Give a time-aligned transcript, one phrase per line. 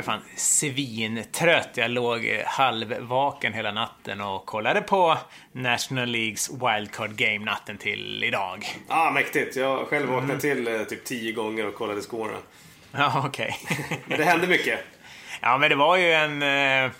[0.00, 1.70] är fan svintrött.
[1.74, 5.18] Jag låg eh, halvvaken hela natten och kollade på
[5.52, 8.66] National Leagues Wildcard Game natten till idag.
[8.88, 9.56] Ja, ah, mäktigt.
[9.56, 10.40] Jag själv vaknade mm.
[10.40, 12.38] till eh, typ tio gånger och kollade scorerna.
[12.92, 13.56] Ja, okej.
[13.64, 13.76] Okay.
[14.06, 14.80] men det hände mycket.
[15.42, 16.42] Ja, men det var ju en...
[16.42, 16.90] Eh,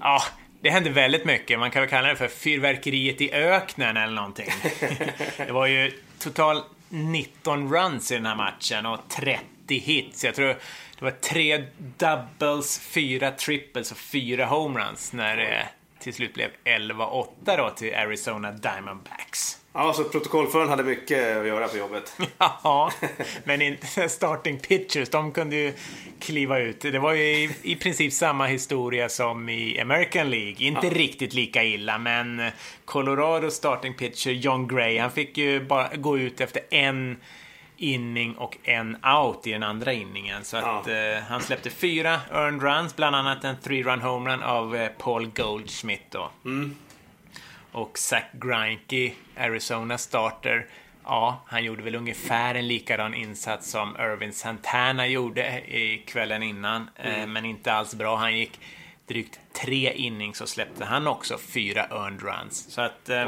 [0.00, 0.22] ja,
[0.60, 1.58] det hände väldigt mycket.
[1.58, 4.48] Man kan väl kalla det för fyrverkeriet i öknen eller någonting.
[5.36, 9.38] det var ju total 19 runs i den här matchen och 30
[9.74, 10.24] hits.
[10.24, 10.46] Jag tror
[10.98, 15.68] det var tre doubles, fyra triples och fyra homeruns när det
[15.98, 17.26] till slut blev 11-8
[17.56, 19.58] då till Arizona Diamondbacks.
[19.72, 22.16] Ja, så protokollföraren hade mycket att göra på jobbet.
[22.38, 22.92] ja,
[23.44, 25.72] men inte starting pitchers, de kunde ju
[26.20, 26.80] kliva ut.
[26.80, 30.66] Det var ju i, i princip samma historia som i American League.
[30.66, 30.92] Inte ja.
[30.92, 32.50] riktigt lika illa, men
[32.84, 37.16] Colorado starting pitcher John Gray, han fick ju bara gå ut efter en
[37.78, 40.44] inning och en out i den andra inningen.
[40.44, 40.92] Så att ja.
[40.92, 45.26] eh, han släppte fyra earned runs, bland annat en three run homerun av eh, Paul
[45.26, 46.30] Goldschmidt då.
[46.44, 46.76] Mm.
[47.72, 50.66] Och Zach Greinke, Arizona starter,
[51.04, 56.90] ja, han gjorde väl ungefär en likadan insats som Irvin Santana gjorde i kvällen innan,
[56.96, 57.20] eh, mm.
[57.20, 58.16] eh, men inte alls bra.
[58.16, 58.60] Han gick
[59.06, 62.70] drygt tre innings och släppte han också fyra earned runs.
[62.70, 63.08] Så att...
[63.08, 63.24] Eh,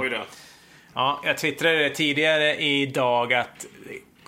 [0.95, 3.67] Ja, jag twittrade tidigare idag att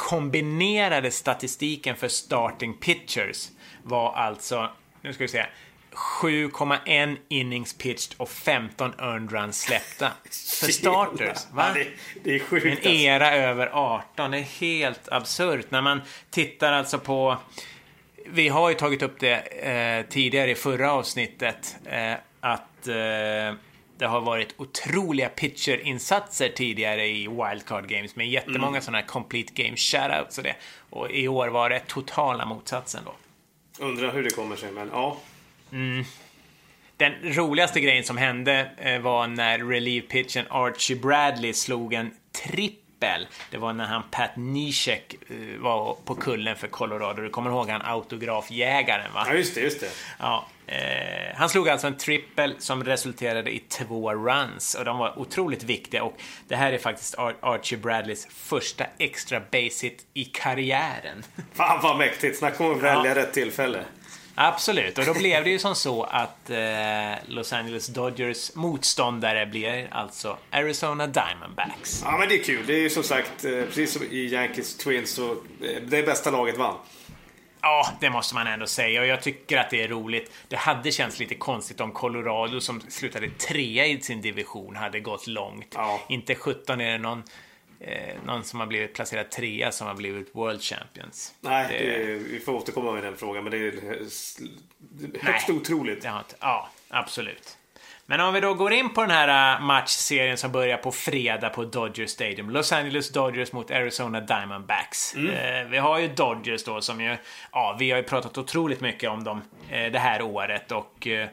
[0.02, 3.48] kombinerade statistiken för starting pitchers
[3.82, 4.70] var alltså,
[5.02, 5.46] nu ska vi se,
[5.92, 10.12] 7,1 innings pitched och 15 earned runs släppta.
[10.60, 11.38] För starters.
[11.52, 11.68] Va?
[11.68, 11.88] Ja, det,
[12.24, 12.66] det, är sjukt.
[12.66, 12.88] En alltså.
[12.88, 13.40] era alltså.
[13.40, 14.30] över 18.
[14.30, 15.70] Det är helt absurt.
[15.70, 16.00] När man
[16.30, 17.36] tittar alltså på...
[18.26, 21.76] Vi har ju tagit upp det eh, tidigare i förra avsnittet.
[21.84, 23.54] Eh, att eh,
[24.02, 28.82] det har varit otroliga pitcherinsatser tidigare i wildcard games med jättemånga mm.
[28.82, 30.54] sådana här complete game shoutouts och det.
[30.90, 33.14] Och i år var det totala motsatsen då.
[33.84, 35.16] Undrar hur det kommer sig, men ja.
[35.72, 36.04] Mm.
[36.96, 43.26] Den roligaste grejen som hände eh, var när relief pitchen Archie Bradley slog en trippel.
[43.50, 47.22] Det var när han Pat Nishek eh, var på kullen för Colorado.
[47.22, 49.24] Du kommer ihåg han autografjägaren va?
[49.28, 49.90] Ja, just det, just det.
[50.18, 55.18] Ja, Eh, han slog alltså en trippel som resulterade i två runs och de var
[55.18, 56.16] otroligt viktiga och
[56.48, 61.24] det här är faktiskt Ar Archie Bradleys första extra base hit i karriären.
[61.52, 63.14] Fan vad mäktigt, snacka om att välja ja.
[63.14, 63.84] rätt tillfälle.
[64.34, 66.58] Absolut, och då blev det ju som så att eh,
[67.26, 72.02] Los Angeles Dodgers motståndare blir alltså Arizona Diamondbacks.
[72.04, 74.76] Ja men det är kul, det är ju som sagt eh, precis som i Yankees
[74.76, 76.76] Twins så eh, det bästa laget vann.
[77.62, 80.32] Ja, det måste man ändå säga och jag tycker att det är roligt.
[80.48, 85.26] Det hade känts lite konstigt om Colorado som slutade trea i sin division hade gått
[85.26, 85.74] långt.
[85.74, 86.00] Ja.
[86.08, 87.22] Inte 17 är det någon,
[87.80, 91.34] eh, någon som har blivit placerad trea som har blivit World Champions.
[91.40, 92.04] Nej, det...
[92.04, 94.40] Det, vi får återkomma med den frågan men det är högst
[95.48, 96.04] Nej, otroligt.
[96.40, 97.58] Ja, absolut.
[98.06, 101.48] Men om vi då går in på den här äh, matchserien som börjar på fredag
[101.48, 102.50] på Dodger Stadium.
[102.50, 105.14] Los Angeles Dodgers mot Arizona Diamondbacks.
[105.14, 105.30] Mm.
[105.30, 107.16] Eh, vi har ju Dodgers då som ju,
[107.52, 111.28] ja, vi har ju pratat otroligt mycket om dem eh, det här året och eh,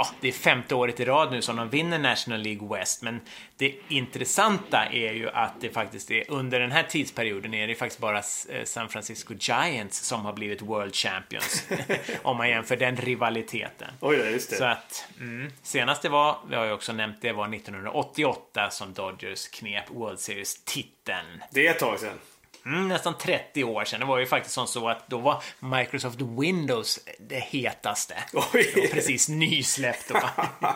[0.00, 3.20] ja, det är femte året i rad nu som de vinner National League West, men
[3.56, 8.00] det intressanta är ju att det faktiskt är under den här tidsperioden är det faktiskt
[8.00, 11.68] bara eh, San Francisco Giants som har blivit World Champions.
[12.22, 13.88] om man jämför den rivaliteten.
[14.00, 14.56] Oj, just det.
[14.56, 19.48] Så att, mm, senaste var, vi har ju också nämnt det, var 1988 som Dodgers
[19.48, 21.42] knep World Series-titeln.
[21.50, 22.18] Det är ett tag sedan.
[22.66, 24.00] Mm, nästan 30 år sedan.
[24.00, 28.14] Det var ju faktiskt som så att då var Microsoft Windows det hetaste.
[28.32, 28.72] Oj.
[28.74, 30.20] Det var precis nysläppt då.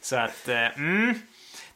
[0.00, 1.14] så att, eh, mm.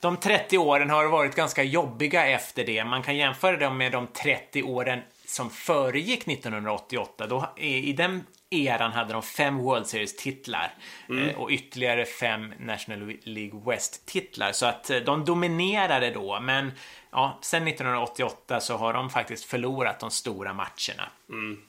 [0.01, 2.85] De 30 åren har varit ganska jobbiga efter det.
[2.85, 7.27] Man kan jämföra dem med de 30 åren som föregick 1988.
[7.27, 10.75] Då, i, I den eran hade de fem World Series-titlar
[11.09, 11.29] mm.
[11.29, 14.53] Eh, och ytterligare fem National League West-titlar.
[14.53, 16.73] Så att eh, de dominerade då, men
[17.11, 21.09] ja, sen 1988 så har de faktiskt förlorat de stora matcherna.
[21.29, 21.61] Mm.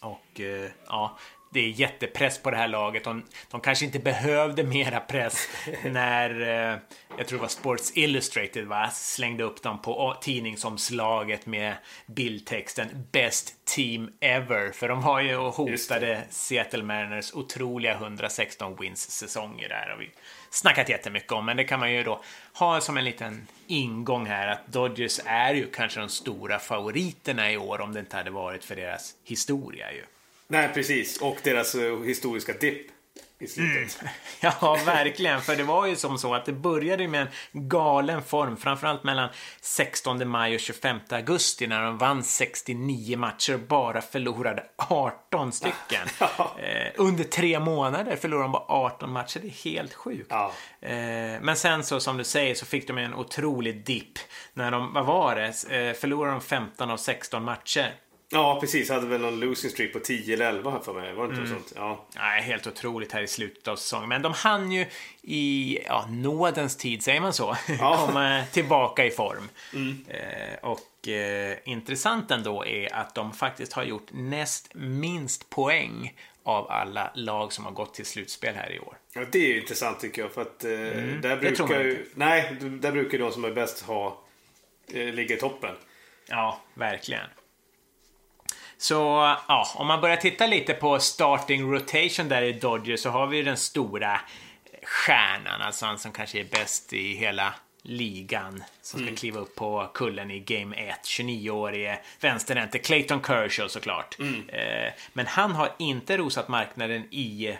[0.00, 1.18] Och eh, ja,
[1.52, 3.04] det är jättepress på det här laget.
[3.04, 5.48] De, de kanske inte behövde mera press
[5.84, 6.78] när, eh,
[7.16, 8.90] jag tror det var Sports Illustrated, va?
[8.92, 11.74] slängde upp dem på tidningsomslaget med
[12.06, 14.72] bildtexten “Best team ever”.
[14.72, 19.94] För de var ju och hotade Seattle Mariners otroliga 116 wins säsonger där.
[19.94, 20.10] Och vi
[20.50, 22.22] snackat jättemycket om, men det kan man ju då
[22.54, 27.56] ha som en liten ingång här att Dodgers är ju kanske de stora favoriterna i
[27.56, 30.04] år om det inte hade varit för deras historia ju.
[30.50, 31.20] Nej, precis.
[31.20, 32.86] Och deras uh, historiska dipp.
[33.38, 34.00] i slutet.
[34.00, 34.12] Mm.
[34.40, 35.40] Ja, verkligen.
[35.40, 37.20] För det var ju som så att det började med
[37.52, 39.28] en galen form, framförallt mellan
[39.60, 46.08] 16 maj och 25 augusti när de vann 69 matcher och bara förlorade 18 stycken.
[46.18, 46.56] Ja.
[46.58, 49.40] Eh, under tre månader förlorade de bara 18 matcher.
[49.42, 50.26] Det är helt sjukt.
[50.30, 50.52] Ja.
[50.80, 54.18] Eh, men sen så, som du säger, så fick de en otrolig dipp
[54.54, 57.94] när de, vad var det, eh, förlorade de 15 av 16 matcher.
[58.32, 58.90] Ja, precis.
[58.90, 61.14] Hade väl någon losing streak på 10 eller 11 här för mig.
[61.14, 61.52] Var det inte mm.
[61.52, 61.72] sånt?
[61.76, 62.04] Ja.
[62.16, 64.08] Nej, helt otroligt här i slutet av säsongen.
[64.08, 64.86] Men de hann ju
[65.22, 68.06] i ja, nådens tid, säger man så, ja.
[68.06, 69.48] komma tillbaka i form.
[69.74, 70.04] Mm.
[70.08, 76.70] Eh, och eh, intressant ändå är att de faktiskt har gjort näst minst poäng av
[76.70, 78.96] alla lag som har gått till slutspel här i år.
[79.12, 80.32] Ja, det är ju intressant tycker jag.
[80.32, 84.20] För att eh, mm, där brukar ju, Nej, där brukar de som är bäst ha,
[84.92, 85.74] eh, ligga i toppen.
[86.28, 87.26] Ja, verkligen.
[88.80, 88.94] Så
[89.48, 93.42] ja, om man börjar titta lite på starting rotation där i Dodgers så har vi
[93.42, 94.20] den stora
[94.82, 99.16] stjärnan, alltså han som kanske är bäst i hela ligan som ska mm.
[99.16, 100.94] kliva upp på kullen i Game 1.
[101.04, 104.18] 29-årige vänsterhänte Clayton Kershaw såklart.
[104.18, 104.48] Mm.
[104.48, 107.56] Eh, men han har inte rosat marknaden i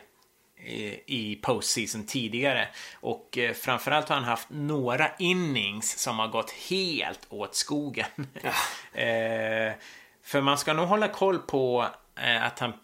[1.06, 2.68] i postseason tidigare.
[2.94, 8.06] Och eh, framförallt har han haft några innings som har gått helt åt skogen.
[8.42, 9.00] Ja.
[9.00, 9.72] eh,
[10.22, 11.86] för man ska nog hålla koll på
[12.16, 12.74] eh, att han,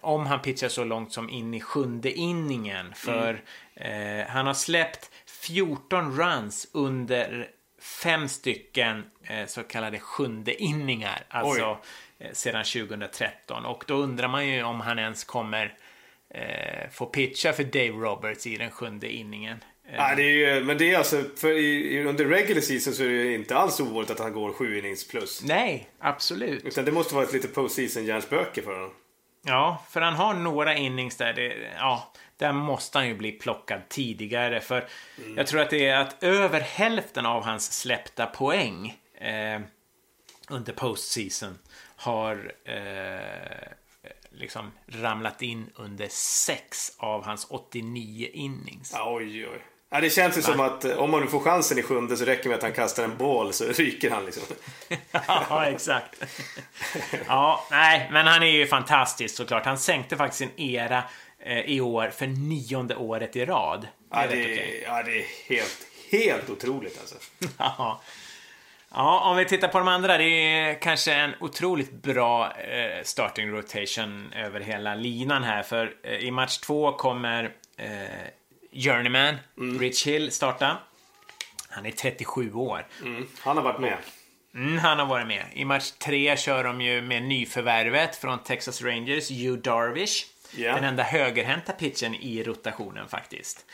[0.00, 2.94] om han pitchar så långt som in i sjunde inningen.
[2.94, 3.42] För
[3.76, 4.20] mm.
[4.20, 7.48] eh, han har släppt 14 runs under
[8.02, 11.24] fem stycken eh, så kallade sjunde inningar.
[11.28, 11.78] Alltså
[12.18, 13.64] eh, sedan 2013.
[13.64, 15.74] Och då undrar man ju om han ens kommer
[16.30, 19.58] eh, få pitcha för Dave Roberts i den sjunde inningen.
[19.96, 23.08] Ja, det är ju, men det är alltså, för i, under regular season så är
[23.08, 25.42] det inte alls ovanligt att han går sju innings plus.
[25.44, 26.64] Nej, absolut.
[26.64, 28.90] Utan det måste vara ett lite postseason hjärnspöke för honom.
[29.46, 33.80] Ja, för han har några innings där det, ja, där måste han ju bli plockad
[33.88, 34.60] tidigare.
[34.60, 34.88] För
[35.18, 35.36] mm.
[35.36, 39.60] jag tror att det är att över hälften av hans släppta poäng eh,
[40.48, 41.58] under postseason
[41.96, 43.68] har eh,
[44.30, 48.94] liksom ramlat in under sex av hans 89 innings.
[49.06, 49.62] Oj, oj.
[49.94, 52.24] Ja, det känns ju som att eh, om man nu får chansen i sjunde så
[52.24, 54.42] räcker det med att han kastar en boll så ryker han liksom.
[55.28, 56.22] ja, exakt.
[57.26, 59.64] ja, nej, men han är ju fantastisk såklart.
[59.64, 61.02] Han sänkte faktiskt sin era
[61.38, 63.88] eh, i år för nionde året i rad.
[64.10, 67.16] Ja, det, är, ja, det är helt, helt otroligt alltså.
[67.58, 68.00] ja.
[68.94, 70.18] Ja, om vi tittar på de andra.
[70.18, 75.62] Det är kanske en otroligt bra eh, starting rotation över hela linan här.
[75.62, 77.52] För eh, i match två kommer
[78.74, 79.80] Journeyman, mm.
[79.80, 80.76] Rich Hill, starta.
[81.68, 82.86] Han är 37 år.
[83.02, 83.26] Mm.
[83.40, 83.98] Han har varit med.
[84.54, 85.44] Mm, han har varit med.
[85.52, 90.26] I match tre kör de ju med nyförvärvet från Texas Rangers, Hugh Darvish.
[90.56, 90.74] Yeah.
[90.74, 93.66] Den enda högerhänta pitchen i rotationen faktiskt.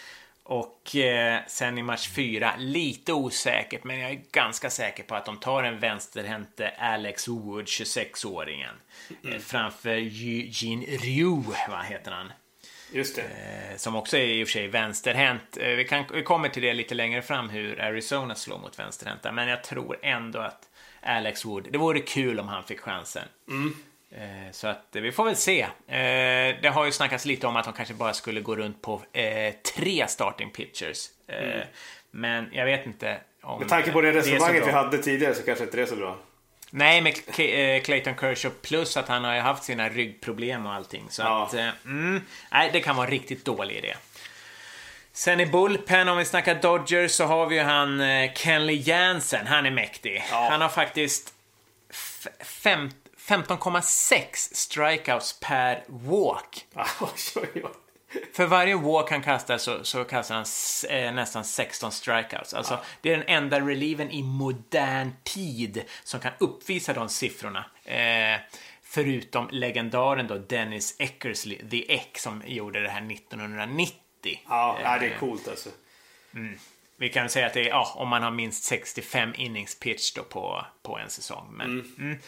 [0.43, 5.25] Och eh, sen i match fyra, lite osäkert, men jag är ganska säker på att
[5.25, 8.75] de tar en vänsterhänte Alex Wood, 26-åringen.
[9.23, 9.35] Mm.
[9.35, 12.33] Eh, framför Eugene Ryu, vad heter han?
[12.93, 13.23] Just det.
[13.23, 15.57] Eh, som också är i och för sig vänsterhänt.
[15.61, 19.33] Eh, vi, kan, vi kommer till det lite längre fram, hur Arizona slår mot vänsterhänta.
[19.33, 20.69] Men jag tror ändå att
[21.03, 23.25] Alex Wood, det vore kul om han fick chansen.
[23.49, 23.77] Mm.
[24.11, 25.67] Eh, så att vi får väl se.
[26.63, 29.03] Det har ju snackats lite om att de kanske bara skulle gå runt på
[29.75, 31.07] tre starting pitchers.
[31.29, 31.67] Mm.
[32.11, 35.65] Men jag vet inte om Med tanke på det resonemanget vi hade tidigare så kanske
[35.65, 36.19] inte det är så bra.
[36.71, 41.07] Nej, med eh, Clayton Kershaw plus att han har haft sina ryggproblem och allting.
[41.11, 41.47] Så ja.
[41.47, 42.23] att, eh, mm,
[42.53, 43.95] nej, det kan vara en riktigt dålig idé.
[45.13, 49.47] Sen i Bullpen, om vi snackar Dodgers, så har vi ju han eh, Kenley Jansen.
[49.47, 50.25] Han är mäktig.
[50.31, 50.49] Ja.
[50.51, 51.35] Han har faktiskt
[51.91, 56.67] 15,6 strikeouts per walk.
[58.33, 60.45] För varje walk han kastar så, så kastar han
[60.91, 62.55] eh, nästan 16 strikeouts.
[62.55, 62.83] Alltså, ja.
[63.01, 67.65] Det är den enda relieven i modern tid som kan uppvisa de siffrorna.
[67.85, 68.41] Eh,
[68.83, 73.95] förutom legendaren då Dennis Eckersley, The Eck, som gjorde det här 1990.
[74.49, 75.71] Ja, eh, det är coolt alltså.
[76.35, 76.59] Mm.
[76.97, 80.23] Vi kan säga att det är, ja, om man har minst 65 innings pitch då
[80.23, 81.47] på, på en säsong.
[81.51, 81.95] Men, mm.
[81.99, 82.19] Mm.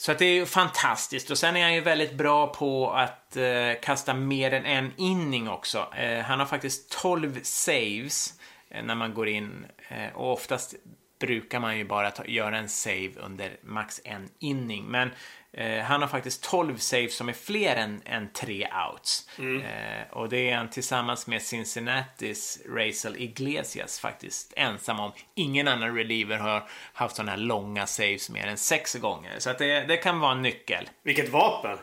[0.00, 1.30] Så att det är ju fantastiskt.
[1.30, 5.48] Och sen är han ju väldigt bra på att eh, kasta mer än en inning
[5.48, 5.94] också.
[5.96, 8.34] Eh, han har faktiskt 12 saves
[8.70, 9.66] eh, när man går in.
[9.88, 10.74] Eh, och oftast
[11.20, 14.84] brukar man ju bara ta, göra en save under max en inning.
[14.84, 15.10] Men
[15.52, 19.28] Eh, han har faktiskt 12 saves som är fler än, än tre outs.
[19.38, 19.62] Mm.
[19.62, 25.12] Eh, och det är han tillsammans med Cincinnatis Raisel Iglesias faktiskt ensam om.
[25.34, 29.38] Ingen annan reliever har haft sådana här långa saves mer än sex gånger.
[29.38, 30.88] Så att det, det kan vara en nyckel.
[31.02, 31.78] Vilket vapen!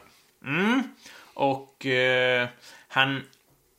[0.45, 0.83] Mm.
[1.33, 2.47] Och eh,
[2.88, 3.24] han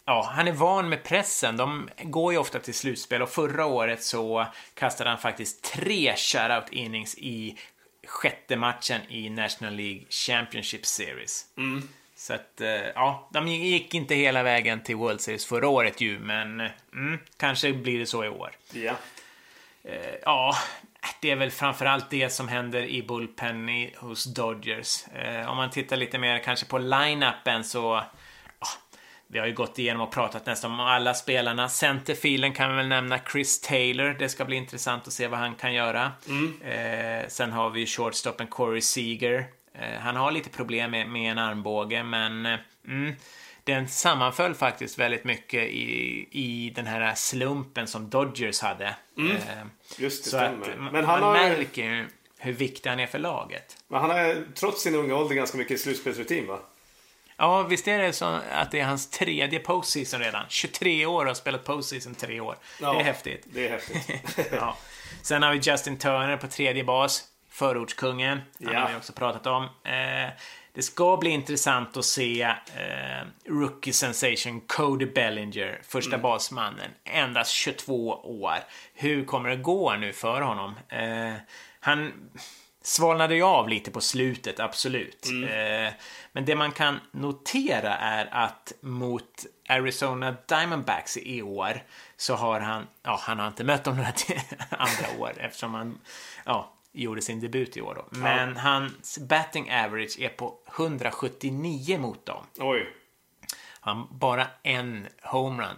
[0.09, 1.57] ja, han är van med pressen.
[1.57, 6.73] De går ju ofta till slutspel och förra året så kastade han faktiskt tre shutout
[6.73, 7.59] innings i
[8.09, 11.47] sjätte matchen i National League Championship Series.
[11.57, 11.89] Mm.
[12.17, 16.19] Så att, eh, ja, de gick inte hela vägen till World Series förra året ju,
[16.19, 16.61] men
[16.93, 18.51] mm, kanske blir det så i år.
[18.73, 18.95] Ja.
[19.85, 20.55] Eh, ja,
[21.21, 25.09] det är väl framförallt det som händer i bullpen hos Dodgers.
[25.09, 28.05] Eh, om man tittar lite mer kanske på line-upen så
[29.31, 31.69] vi har ju gått igenom och pratat nästan om alla spelarna.
[31.69, 34.17] Centerfilen kan vi väl nämna Chris Taylor.
[34.19, 36.13] Det ska bli intressant att se vad han kan göra.
[36.29, 36.63] Mm.
[36.63, 39.47] Eh, sen har vi shortstoppen Corey Seager.
[39.75, 43.15] Eh, han har lite problem med, med en armbåge, men eh, mm,
[43.65, 48.95] den sammanföll faktiskt väldigt mycket i, i den här slumpen som Dodgers hade.
[49.19, 49.37] Mm.
[49.37, 49.43] Eh,
[49.99, 50.71] Just det, så stämmer.
[50.71, 51.33] Att, men han man har...
[51.33, 52.09] märker
[52.39, 53.77] hur viktig han är för laget.
[53.89, 56.59] Men han har trots sin unga ålder ganska mycket slutspelsrutin va?
[57.41, 60.45] Ja, visst är det så att det är hans tredje postseason redan?
[60.49, 62.57] 23 år och har spelat postseason tre år.
[62.81, 63.47] Ja, det är häftigt.
[63.53, 64.49] Det är häftigt.
[64.53, 64.77] ja.
[65.23, 67.25] Sen har vi Justin Turner på tredje bas.
[67.51, 68.41] Förortskungen.
[68.65, 68.81] Han ja.
[68.81, 69.65] har vi också pratat om.
[69.65, 70.31] Eh,
[70.73, 76.23] det ska bli intressant att se eh, rookie sensation Cody Bellinger, första mm.
[76.23, 78.59] basmannen, endast 22 år.
[78.95, 80.75] Hur kommer det gå nu för honom?
[80.89, 81.35] Eh,
[81.81, 82.13] han
[82.83, 85.27] svalnade ju av lite på slutet, absolut.
[85.27, 85.85] Mm.
[85.87, 85.93] Eh,
[86.39, 91.83] men det man kan notera är att mot Arizona Diamondbacks i år
[92.17, 94.13] så har han, ja, han har inte mött dem några
[94.71, 95.99] andra år eftersom han,
[96.45, 98.19] ja, gjorde sin debut i år då.
[98.19, 98.61] Men ja.
[98.61, 102.45] hans batting average är på 179 mot dem.
[102.59, 102.93] Oj.
[103.81, 105.77] Han bara en homerun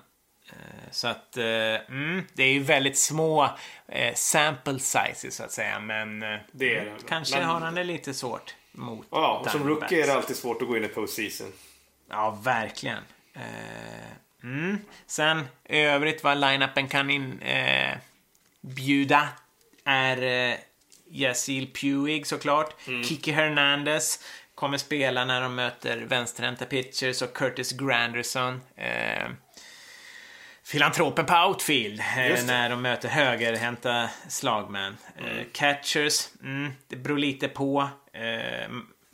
[0.53, 3.49] Eh, så att, eh, mm, det är ju väldigt små
[3.89, 7.09] eh, sample sizes så att säga, men det det.
[7.09, 7.49] kanske men...
[7.49, 10.69] har han det lite svårt mot Ja, och som rookie är det alltid svårt att
[10.69, 11.53] gå in i postseason.
[12.09, 13.03] Ja, verkligen.
[14.43, 14.79] Mm.
[15.07, 17.97] Sen i övrigt vad line-upen kan in, eh,
[18.61, 19.29] bjuda
[19.85, 20.57] är eh,
[21.11, 22.89] Yasil Puig såklart.
[22.89, 23.05] Mm.
[23.05, 28.61] Kiki Hernandez kommer spela när de möter vänsterhänta pitchers och Curtis Granderson.
[28.77, 29.29] Eh,
[30.71, 34.97] filantropen på outfield eh, när de möter högerhänta slagmän.
[35.17, 35.45] Eh, mm.
[35.53, 37.89] catchers, mm, det beror lite på.
[38.13, 38.71] Eh,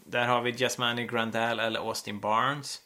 [0.07, 2.81] där har vi Jasmani Grandal eller Austin Barnes.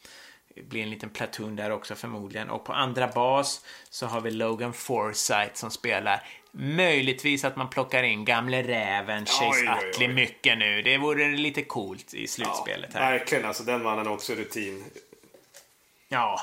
[0.54, 2.50] Det blir en liten platoon där också förmodligen.
[2.50, 6.22] Och på andra bas så har vi Logan Forsythe som spelar.
[6.52, 10.82] Möjligtvis att man plockar in gamle räven Chase Utley mycket nu.
[10.82, 13.12] Det vore lite coolt i slutspelet här.
[13.12, 14.84] verkligen, alltså den mannen har också rutin.
[16.08, 16.40] Ja,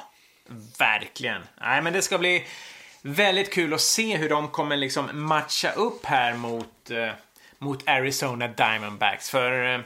[0.78, 1.42] Verkligen.
[1.62, 2.46] Nej, men det ska bli
[3.02, 7.10] väldigt kul att se hur de kommer liksom matcha upp här mot, eh,
[7.58, 9.30] mot Arizona Diamondbacks.
[9.30, 9.82] För eh,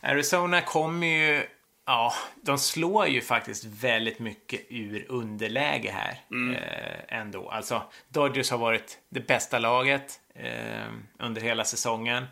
[0.00, 1.46] Arizona kommer ju
[1.84, 6.54] Ja, de slår ju faktiskt väldigt mycket ur underläge här mm.
[6.54, 7.48] eh, ändå.
[7.48, 12.26] Alltså, Dodgers har varit det bästa laget eh, under hela säsongen.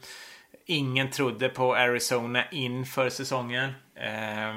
[0.66, 3.72] Ingen trodde på Arizona inför säsongen.
[3.94, 4.56] Eh,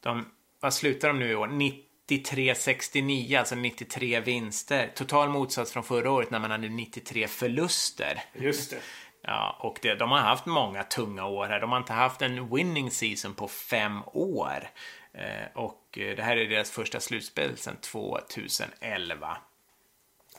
[0.00, 1.46] de, vad slutar de nu i år?
[1.46, 4.90] 90 93-69, alltså 93 vinster.
[4.94, 8.22] Total motsats från förra året när man hade 93 förluster.
[8.34, 8.78] Just det.
[9.22, 11.60] Ja, och det, de har haft många tunga år här.
[11.60, 14.68] De har inte haft en winning season på fem år.
[15.14, 19.36] Eh, och eh, det här är deras första slutspel sedan 2011.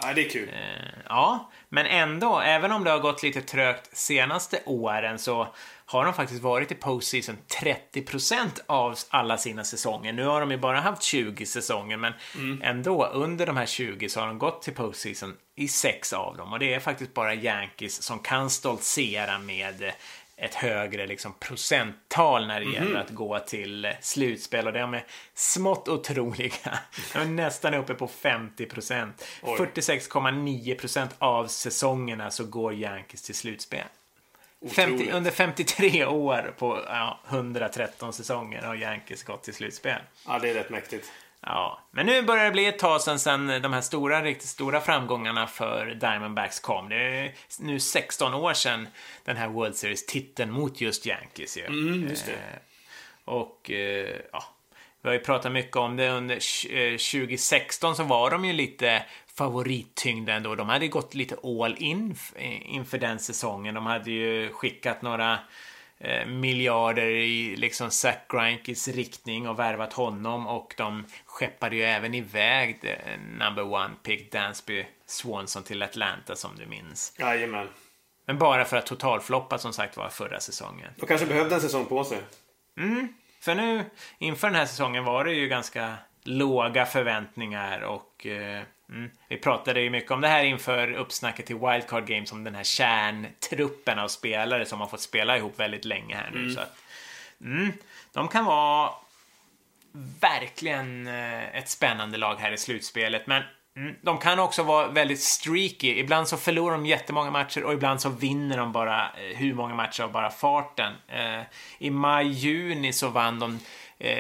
[0.02, 0.50] Ja, det är kul.
[0.50, 5.48] Eh, ja, men ändå, även om det har gått lite trögt senaste åren så
[5.86, 7.38] har de faktiskt varit i postseason
[7.94, 10.14] 30% av alla sina säsonger.
[10.14, 12.62] Nu har de ju bara haft 20 säsonger, men mm.
[12.62, 16.54] ändå under de här 20 så har de gått till postseason i sex av dem.
[16.54, 19.92] Och det är faktiskt bara Yankees som kan stoltsera med
[20.40, 22.74] ett högre liksom, procenttal när det mm.
[22.74, 26.80] gäller att gå till slutspel och de är smått otroliga.
[27.14, 29.26] De är nästan uppe på 50 procent.
[29.42, 33.86] 46,9 procent av säsongerna så går Yankees till slutspel.
[34.72, 40.02] 50, under 53 år på ja, 113 säsonger har Yankees gått till slutspel.
[40.28, 41.12] Ja, det är rätt mäktigt.
[41.42, 44.82] Ja, men nu börjar det bli ett tag sedan, sedan de här stora, riktigt stora
[44.82, 46.90] framgångarna för Diamondbacks kom.
[46.90, 48.88] Det är nu 16 år sedan
[49.26, 51.66] den här World Series-titeln mot just Yankees ju.
[51.66, 52.28] Mm, just.
[52.28, 52.36] Eh,
[53.26, 54.44] och eh, ja,
[55.02, 56.36] vi har ju pratat mycket om det under
[56.98, 59.04] 2016 eh, så var de ju lite
[59.36, 60.56] favorittyngda ändå.
[60.56, 62.16] De hade gått lite all in
[62.66, 63.76] inför den säsongen.
[63.76, 65.40] De hade ju skickat några
[66.00, 72.14] eh, miljarder i liksom Zack Greinkes riktning och värvat honom och de skeppade ju även
[72.14, 77.14] iväg the number one pick Dansby Swanson till Atlanta som du minns.
[77.20, 77.68] Jajamän.
[78.26, 80.92] Men bara för att totalfloppa som sagt var förra säsongen.
[80.96, 82.18] De kanske behövde en säsong på sig.
[82.78, 83.86] Mm, för nu
[84.18, 89.82] inför den här säsongen var det ju ganska låga förväntningar och eh, mm, vi pratade
[89.82, 94.08] ju mycket om det här inför uppsnacket till Wildcard Games om den här kärntruppen av
[94.08, 96.40] spelare som har fått spela ihop väldigt länge här nu.
[96.40, 96.54] Mm.
[96.54, 96.78] Så att,
[97.42, 97.72] mm,
[98.14, 98.92] de kan vara
[100.20, 103.44] verkligen eh, ett spännande lag här i slutspelet, men
[103.76, 103.96] Mm.
[104.02, 106.00] De kan också vara väldigt streaky.
[106.00, 109.76] Ibland så förlorar de jättemånga matcher och ibland så vinner de bara eh, hur många
[109.76, 110.94] matcher av bara farten.
[111.08, 111.42] Eh,
[111.78, 113.60] I maj-juni så vann de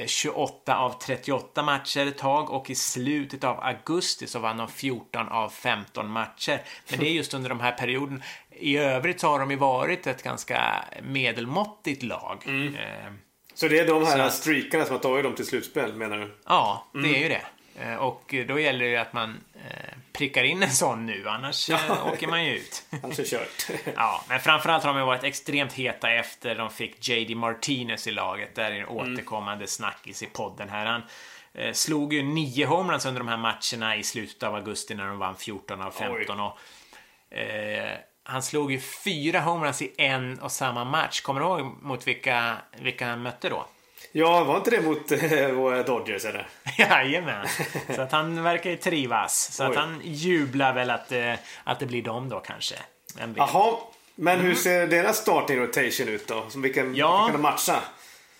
[0.07, 4.67] 28 eh, av 38 matcher ett tag och i slutet av augusti så vann de
[4.67, 6.61] 14 av 15 matcher.
[6.89, 8.21] Men det är just under de här perioderna.
[8.51, 12.43] I övrigt så har de ju varit ett ganska medelmåttigt lag.
[12.45, 12.75] Mm.
[13.53, 14.35] Så det är de här så...
[14.35, 16.37] streakarna som har tagit dem till slutspel menar du?
[16.45, 17.15] Ja, det mm.
[17.15, 17.45] är ju det.
[17.75, 21.69] Eh, och då gäller det ju att man eh, prickar in en sån nu, annars.
[21.69, 22.83] Eh, åker man ju ut.
[23.03, 23.69] Annars är kört.
[23.95, 28.55] ja, men framförallt har de varit extremt heta efter de fick JD Martinez i laget.
[28.55, 28.97] Där är en mm.
[28.97, 30.85] återkommande snackis i podden här.
[30.85, 31.01] Han
[31.73, 35.35] slog ju nio homeruns under de här matcherna i slutet av augusti när de vann
[35.35, 36.39] 14 av 15.
[36.39, 36.57] Och,
[37.37, 41.21] eh, han slog ju fyra homeruns i en och samma match.
[41.21, 43.65] Kommer du ihåg mot vilka, vilka han mötte då?
[44.11, 46.47] Ja, var inte det mot äh, Dodgers eller?
[46.77, 47.47] Jajamän.
[47.95, 49.53] Så att han verkar ju trivas.
[49.53, 49.69] Så Oj.
[49.69, 52.75] att han jublar väl att, äh, att det blir dem då kanske.
[53.35, 53.77] Jaha,
[54.15, 54.45] men mm.
[54.45, 56.45] hur ser deras starting rotation ut då?
[56.49, 57.23] Som vilken, ja.
[57.23, 57.79] vilka de matcha?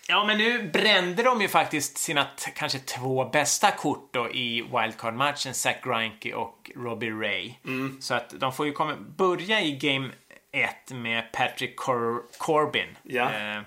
[0.07, 5.53] Ja, men nu brände de ju faktiskt sina kanske två bästa kort då i wildcard-matchen,
[5.53, 7.53] Zach Greinke och Robbie Ray.
[7.65, 8.01] Mm.
[8.01, 10.09] Så att de får ju komma, börja i Game
[10.51, 12.97] 1 med Patrick Cor Corbin.
[13.03, 13.23] Ja.
[13.23, 13.61] Eh,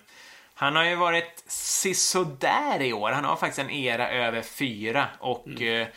[0.62, 3.10] han har ju varit sisådär i år.
[3.10, 5.80] Han har faktiskt en era över fyra och mm.
[5.80, 5.88] eh,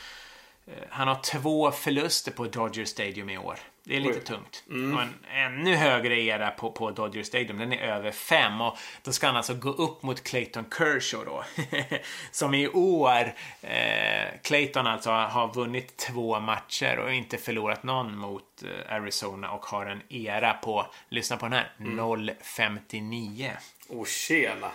[0.90, 3.60] han har två förluster på Dodger Stadium i år.
[3.88, 4.64] Det är lite tungt.
[4.70, 4.96] Mm.
[4.96, 8.62] Och en ännu högre era på, på Dodger Stadium, den är över fem.
[8.62, 11.44] Och då ska han alltså gå upp mot Clayton Kershaw då.
[12.32, 18.64] Som i år, eh, Clayton alltså har vunnit två matcher och inte förlorat någon mot
[18.64, 22.00] eh, Arizona och har en era på, lyssna på den här, mm.
[22.00, 23.52] 0,59.
[23.90, 24.72] Oh, tjena!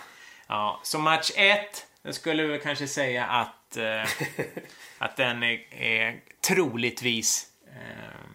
[0.47, 4.03] Ja, så match ett, då skulle vi kanske säga att, eh,
[4.99, 8.30] att den är, är troligtvis eh,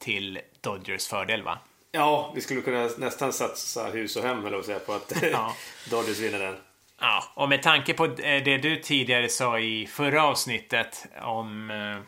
[0.00, 1.58] till Dodgers fördel, va?
[1.92, 5.54] Ja, vi skulle kunna nästan satsa hus och hem, eller säga, på att ja.
[5.90, 6.56] Dodgers vinner den.
[7.00, 11.98] Ja, och med tanke på eh, det du tidigare sa i förra avsnittet om eh,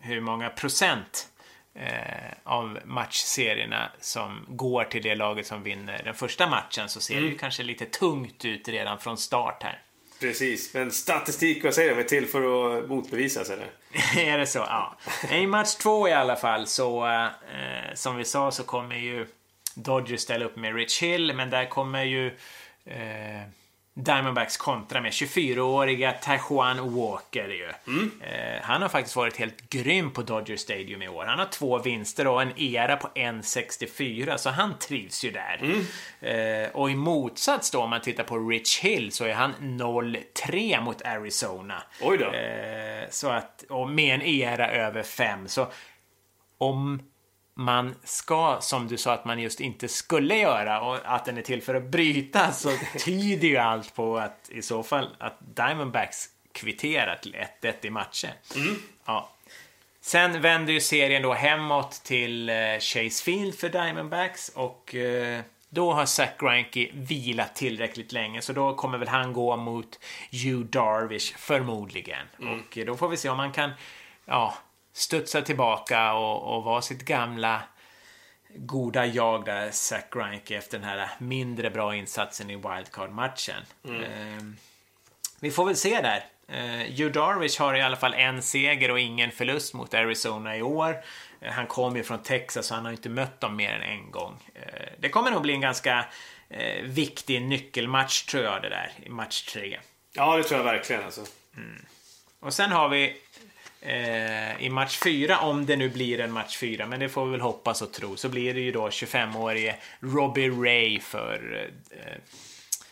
[0.00, 1.28] hur många procent
[1.74, 7.14] eh, av matchserierna som går till det laget som vinner den första matchen så ser
[7.14, 7.24] mm.
[7.24, 9.82] det ju kanske lite tungt ut redan från start här.
[10.20, 13.70] Precis, men statistik, vad säger de, är till för att motbevisas eller?
[14.16, 14.58] är det så?
[14.58, 14.96] Ja.
[15.30, 19.26] I match två i alla fall så, eh, som vi sa så kommer ju
[19.74, 22.26] Dodgers ställa upp med Rich Hill, men där kommer ju
[22.84, 23.42] eh,
[23.98, 27.72] Diamondbacks kontra med 24-åriga Tajuan Walker ju.
[27.86, 28.10] Mm.
[28.20, 31.24] Eh, han har faktiskt varit helt grym på Dodger Stadium i år.
[31.24, 35.60] Han har två vinster och en era på 1,64 så han trivs ju där.
[35.62, 36.64] Mm.
[36.64, 40.80] Eh, och i motsats då om man tittar på Rich Hill så är han 0-3
[40.80, 41.82] mot Arizona.
[42.00, 42.32] Oj då.
[42.32, 45.66] Eh, så att, och med en era över 5 så
[46.58, 47.02] om
[47.58, 51.42] man ska, som du sa att man just inte skulle göra och att den är
[51.42, 52.70] till för att bryta så
[53.04, 58.30] tyder ju allt på att i så fall att Diamondbacks kvitterar till 1-1 i matchen.
[58.54, 58.76] Mm.
[59.06, 59.30] Ja.
[60.00, 65.92] Sen vänder ju serien då hemåt till eh, Chase Field för Diamondbacks och eh, då
[65.92, 69.98] har Zach Greinke vilat tillräckligt länge så då kommer väl han gå mot
[70.30, 72.26] Hugh Darvish förmodligen.
[72.40, 72.60] Mm.
[72.60, 73.70] Och då får vi se om man kan
[74.24, 74.54] ja,
[74.96, 77.62] studsa tillbaka och, och vara sitt gamla
[78.54, 83.62] goda jag där, Zach Greinke, efter den här mindre bra insatsen i wildcard-matchen.
[83.84, 84.02] Mm.
[84.02, 84.42] Eh,
[85.40, 86.24] vi får väl se där.
[86.48, 90.62] Eh, Hugh Darvish har i alla fall en seger och ingen förlust mot Arizona i
[90.62, 90.96] år.
[91.40, 94.10] Eh, han kommer ju från Texas så han har inte mött dem mer än en
[94.10, 94.38] gång.
[94.54, 96.06] Eh, det kommer nog bli en ganska
[96.48, 99.78] eh, viktig nyckelmatch tror jag det där, i match tre.
[100.12, 101.24] Ja, det tror jag verkligen alltså.
[101.56, 101.84] Mm.
[102.40, 103.16] Och sen har vi
[103.80, 107.30] eh, i match 4, om det nu blir en match 4, men det får vi
[107.30, 112.16] väl hoppas och tro, så blir det ju då 25-årige Robbie Ray för, eh,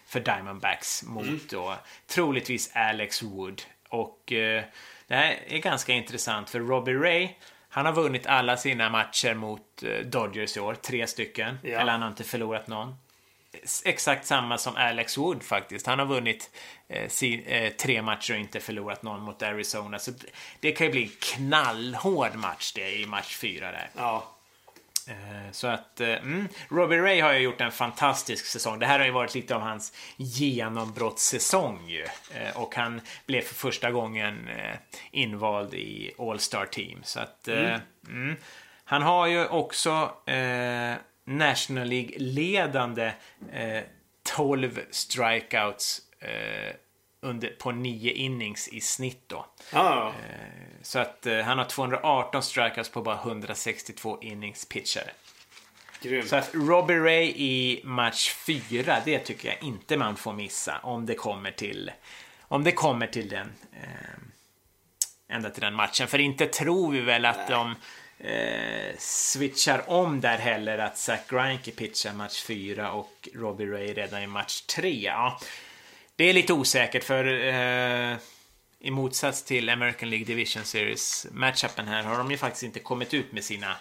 [0.06, 1.40] för Diamondbacks mot mm.
[1.50, 1.74] då
[2.06, 3.62] troligtvis Alex Wood.
[3.88, 4.64] Och eh,
[5.06, 7.28] det här är ganska intressant för Robbie Ray,
[7.68, 11.58] han har vunnit alla sina matcher mot eh, Dodgers i år, tre stycken.
[11.62, 11.80] Ja.
[11.80, 12.94] Eller han har inte förlorat någon
[13.84, 15.86] exakt samma som Alex Wood faktiskt.
[15.86, 16.50] Han har vunnit
[17.76, 19.98] tre matcher och inte förlorat någon mot Arizona.
[19.98, 20.12] Så
[20.60, 23.90] det kan ju bli en knallhård match det i match fyra där.
[23.96, 24.30] Ja.
[25.08, 28.78] Eh, så att, eh, mm, Robbie Ray har ju gjort en fantastisk säsong.
[28.78, 32.06] Det här har ju varit lite av hans genombrottssäsong ju.
[32.34, 34.48] Eh, och han blev för första gången
[35.10, 37.00] invald i All-Star Team.
[37.04, 37.80] Så att, mm.
[38.08, 38.36] Mm,
[38.84, 43.12] han har ju också eh, National League-ledande
[43.52, 43.82] eh,
[44.36, 46.74] 12 strikeouts eh,
[47.24, 49.46] under, på nio innings i snitt då.
[49.72, 50.12] Ah.
[50.82, 55.10] Så att eh, han har 218 strikeouts på bara 162 innings pitchade.
[56.02, 56.28] Grymt.
[56.28, 61.06] Så att Robbie Ray i match 4, det tycker jag inte man får missa om
[61.06, 61.92] det kommer till,
[62.40, 66.08] om det kommer till den, eh, ända till den matchen.
[66.08, 67.46] För inte tror vi väl att Nej.
[67.50, 67.74] de
[68.18, 74.22] eh, switchar om där heller att Zach Greinke pitchar match 4 och Robbie Ray redan
[74.22, 74.90] i match 3.
[74.90, 75.40] Ja,
[76.16, 78.16] det är lite osäkert för eh,
[78.80, 83.14] i motsats till American League Division Series matchupen här har de ju faktiskt inte kommit
[83.14, 83.76] ut med sina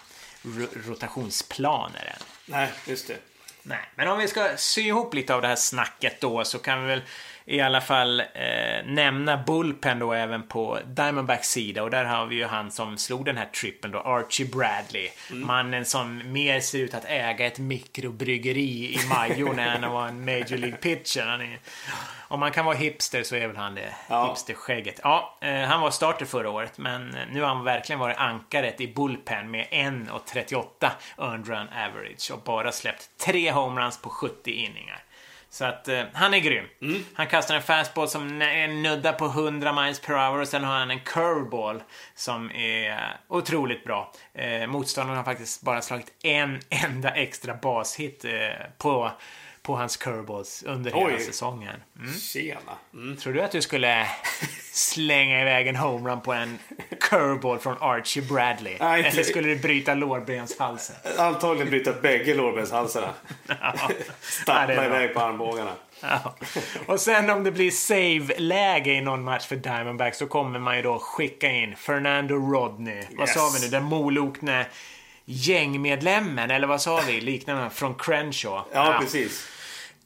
[0.88, 2.26] rotationsplaner än.
[2.46, 3.18] Nej, just det.
[3.64, 6.82] Nej, men om vi ska sy ihop lite av det här snacket då så kan
[6.82, 7.02] vi väl
[7.46, 12.36] i alla fall eh, nämna Bullpen då även på Diamondbacks sida och där har vi
[12.36, 15.10] ju han som slog den här trippen då, Archie Bradley.
[15.32, 15.48] Mm.
[15.48, 20.26] Mannen som mer ser ut att äga ett mikrobryggeri i Majorna än att vara en
[20.26, 21.22] Major League pitcher.
[21.22, 21.60] Han är,
[22.28, 24.28] om man kan vara hipster så är väl han det ja.
[24.30, 25.00] hipsterskägget.
[25.04, 28.88] Ja, eh, han var starter förra året men nu har han verkligen varit ankaret i
[28.88, 35.04] Bullpen med 1,38 earned run average och bara släppt tre homeruns på 70 inningar.
[35.54, 36.66] Så att eh, han är grym.
[36.82, 37.04] Mm.
[37.14, 40.80] Han kastar en fastball som är nudda på 100 miles per hour och sen har
[40.80, 41.84] han en curveball
[42.16, 44.12] som är otroligt bra.
[44.34, 48.32] Eh, motståndaren har faktiskt bara slagit en enda extra bashit eh,
[48.78, 49.12] på
[49.64, 51.12] på hans curveballs under Oj.
[51.12, 51.84] hela säsongen.
[52.00, 52.14] Mm.
[52.14, 52.60] Tjena.
[52.94, 53.18] Mm.
[53.18, 54.08] Tror du att du skulle
[54.74, 56.60] slänga iväg en homerun på en
[57.00, 58.78] curveball från Archie Bradley?
[58.80, 60.96] Nej, Eller skulle du bryta lårbenshalsen?
[61.18, 63.14] Antagligen bryta bägge lårbenshalsarna.
[63.48, 63.74] ja.
[64.22, 65.72] Stappla ja, iväg på armbågarna.
[66.02, 66.36] Ja.
[66.86, 70.82] Och sen om det blir save-läge i någon match för Diamondbacks så kommer man ju
[70.82, 72.98] då skicka in Fernando Rodney.
[72.98, 73.08] Yes.
[73.18, 73.68] Vad sa vi nu?
[73.68, 74.66] Den molokne
[75.26, 77.22] gängmedlemmen, eller vad sa vi?
[77.22, 78.70] Liknande från Crenshaw.
[78.74, 79.00] Ja, ja.
[79.00, 79.50] precis.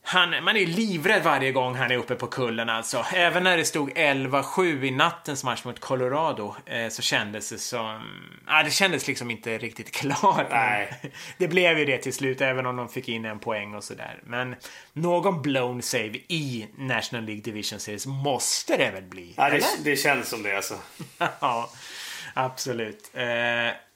[0.09, 3.05] Han, man är livrädd varje gång han är uppe på kullen alltså.
[3.13, 8.01] Även när det stod 11-7 i nattens match mot Colorado eh, så kändes det som...
[8.45, 10.47] Ah, det kändes liksom inte riktigt klart.
[10.49, 11.11] Nej.
[11.37, 14.19] Det blev ju det till slut, även om de fick in en poäng och sådär.
[14.23, 14.55] Men
[14.93, 19.33] någon blown save i National League Division Series måste det väl bli?
[19.37, 20.75] Ja, det, det känns som det alltså.
[21.39, 21.69] ja,
[22.33, 23.11] absolut.
[23.13, 23.86] Eh,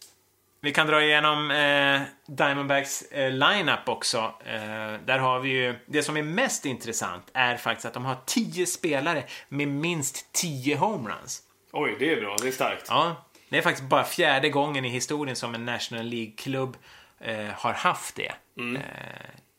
[0.64, 4.34] vi kan dra igenom eh, Diamondbacks eh, lineup också.
[4.46, 8.18] Eh, där har vi ju, det som är mest intressant är faktiskt att de har
[8.26, 11.42] 10 spelare med minst 10 homeruns.
[11.72, 12.36] Oj, det är bra.
[12.42, 12.86] Det är starkt.
[12.90, 16.78] Ja, det är faktiskt bara fjärde gången i historien som en National League-klubb
[17.20, 18.32] eh, har haft det.
[18.58, 18.76] Mm.
[18.76, 18.82] Eh,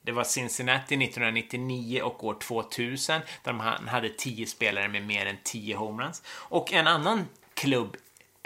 [0.03, 5.37] det var Cincinnati 1999 och år 2000 där de hade 10 spelare med mer än
[5.45, 6.23] 10 homeruns.
[6.29, 7.97] Och en annan klubb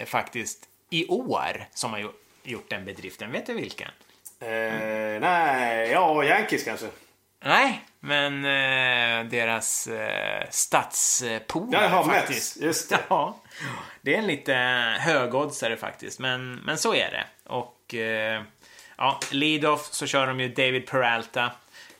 [0.05, 3.31] faktiskt i år som har gjort gjort den bedriften.
[3.31, 3.91] Vet du vilken?
[4.39, 6.87] Eh, nej, ja, Yankees kanske.
[7.43, 12.55] Nej, men eh, deras eh, stadspolare Jaha, faktiskt.
[12.55, 12.65] Mets.
[12.65, 12.99] Just det.
[13.09, 13.37] Ja,
[14.01, 14.53] det är en lite
[14.99, 17.25] högoddsare faktiskt, men, men så är det.
[17.53, 18.41] Och eh,
[18.97, 21.51] ja, lead-off så kör de ju David Peralta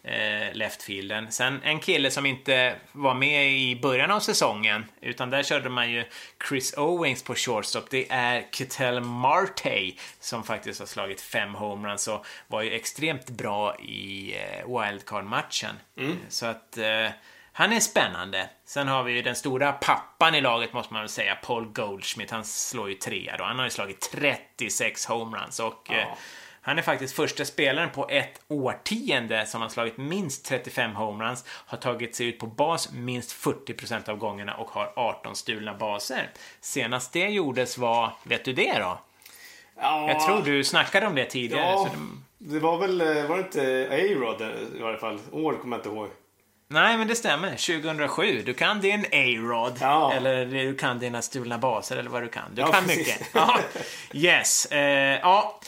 [0.08, 1.32] eh, leftfielden.
[1.32, 5.92] Sen en kille som inte var med i början av säsongen, utan där körde man
[5.92, 6.06] ju
[6.50, 7.90] Chris Owings på shortstop.
[7.90, 13.76] Det är Ketel Marte som faktiskt har slagit fem homeruns och var ju extremt bra
[13.76, 15.76] i eh, wildcard-matchen.
[15.98, 16.18] Mm.
[16.30, 17.10] Så att eh,
[17.58, 18.50] han är spännande.
[18.66, 22.32] Sen har vi ju den stora pappan i laget måste man väl säga, Paul Goldschmidt.
[22.32, 23.44] Han slår ju trea då.
[23.44, 26.18] Han har ju slagit 36 homeruns och ja.
[26.68, 31.46] Eh, han är faktiskt första spelaren på ett årtionde som har slagit minst 35 homeruns,
[31.48, 36.30] har tagit sig ut på bas minst 40% av gångerna och har 18 stulna baser.
[36.62, 39.00] Senast det gjordes var, vet du det då?
[39.82, 41.62] Ja, jag tror du snackade om det tidigare.
[41.62, 41.90] Ja,
[42.38, 42.54] det...
[42.54, 42.60] det...
[42.60, 44.42] var väl, eh, var det inte A-Rod
[44.76, 45.20] i varje fall?
[45.32, 46.10] År kommer jag inte ihåg.
[46.70, 47.50] Nej, men det stämmer.
[47.50, 48.42] 2007.
[48.46, 49.78] Du kan din A-Rod.
[49.82, 50.14] Ja.
[50.14, 52.56] Eller du kan dina stulna baser eller vad du kan.
[52.56, 53.08] Du ja, kan precis.
[53.08, 53.28] mycket.
[53.34, 53.60] Ja.
[54.12, 54.66] Yes.
[54.66, 55.60] Eh, ja.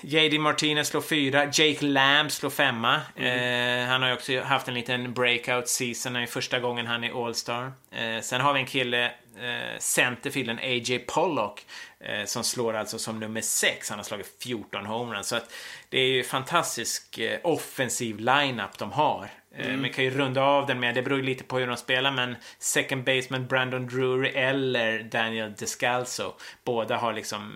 [0.00, 1.44] JD Martinez slår fyra.
[1.44, 3.00] Jake Lamb slår femma.
[3.16, 3.82] Mm.
[3.82, 6.12] Eh, han har ju också haft en liten breakout season.
[6.12, 7.72] Det är första gången han är All-Star.
[7.90, 9.04] Eh, sen har vi en kille,
[9.40, 11.66] eh, centerfielden AJ Pollock,
[12.00, 13.90] eh, som slår alltså som nummer sex.
[13.90, 15.28] Han har slagit 14 homeruns.
[15.28, 15.52] Så att
[15.88, 19.28] det är ju fantastisk eh, offensiv lineup de har.
[19.58, 19.80] Mm.
[19.80, 22.36] Man kan ju runda av den med, det beror lite på hur de spelar, men
[22.58, 26.32] second baseman Brandon Drury eller Daniel Descalzo.
[26.64, 27.52] Båda har liksom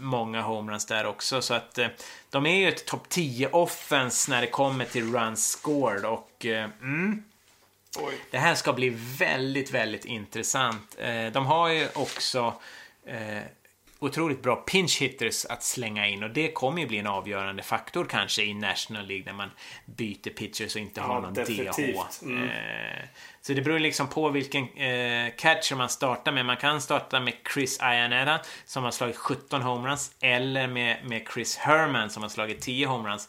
[0.00, 1.78] många homeruns där också, så att
[2.30, 7.24] de är ju ett topp 10 offense när det kommer till runs scored och mm,
[7.98, 8.14] Oj.
[8.30, 10.96] Det här ska bli väldigt, väldigt intressant.
[11.32, 12.54] De har ju också
[14.00, 18.04] otroligt bra pinch hitters att slänga in och det kommer ju bli en avgörande faktor
[18.04, 19.50] kanske i National League när man
[19.84, 22.20] byter pitchers och inte ja, har någon definitivt.
[22.20, 22.24] DH.
[22.24, 22.44] Mm.
[22.44, 23.04] Eh,
[23.42, 26.46] så det beror liksom på vilken eh, catcher man startar med.
[26.46, 31.56] Man kan starta med Chris Iannetta som har slagit 17 homeruns eller med, med Chris
[31.56, 33.28] Herman som har slagit 10 homeruns.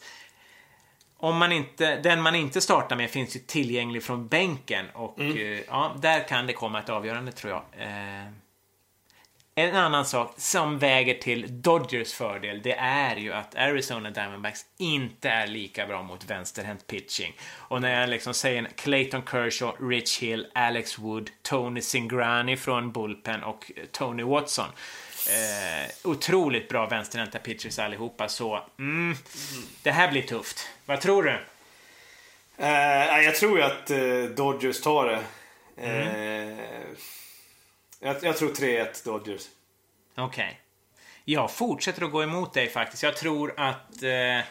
[1.16, 5.36] Om man inte, den man inte startar med finns ju tillgänglig från bänken och mm.
[5.36, 7.62] eh, ja, där kan det komma ett avgörande tror jag.
[9.54, 14.60] Eh, en annan sak som väger till Dodgers fördel, det är ju att Arizona Diamondbacks
[14.78, 17.36] inte är lika bra mot vänsterhänt pitching.
[17.56, 23.42] Och när jag liksom säger Clayton Kershaw, Rich Hill, Alex Wood, Tony Singrani från Bullpen
[23.42, 24.68] och Tony Watson.
[25.28, 29.16] Eh, otroligt bra vänsterhänta pitchers allihopa, så mm,
[29.82, 30.68] det här blir tufft.
[30.86, 31.40] Vad tror du?
[32.58, 35.22] Eh, jag tror ju att eh, Dodgers tar det.
[35.76, 36.16] Mm.
[38.02, 39.48] Jag, jag tror 3-1 Dodgers.
[40.16, 40.44] Okej.
[40.44, 40.54] Okay.
[41.24, 43.02] Jag fortsätter att gå emot dig faktiskt.
[43.02, 44.02] Jag tror att...
[44.02, 44.44] Eh,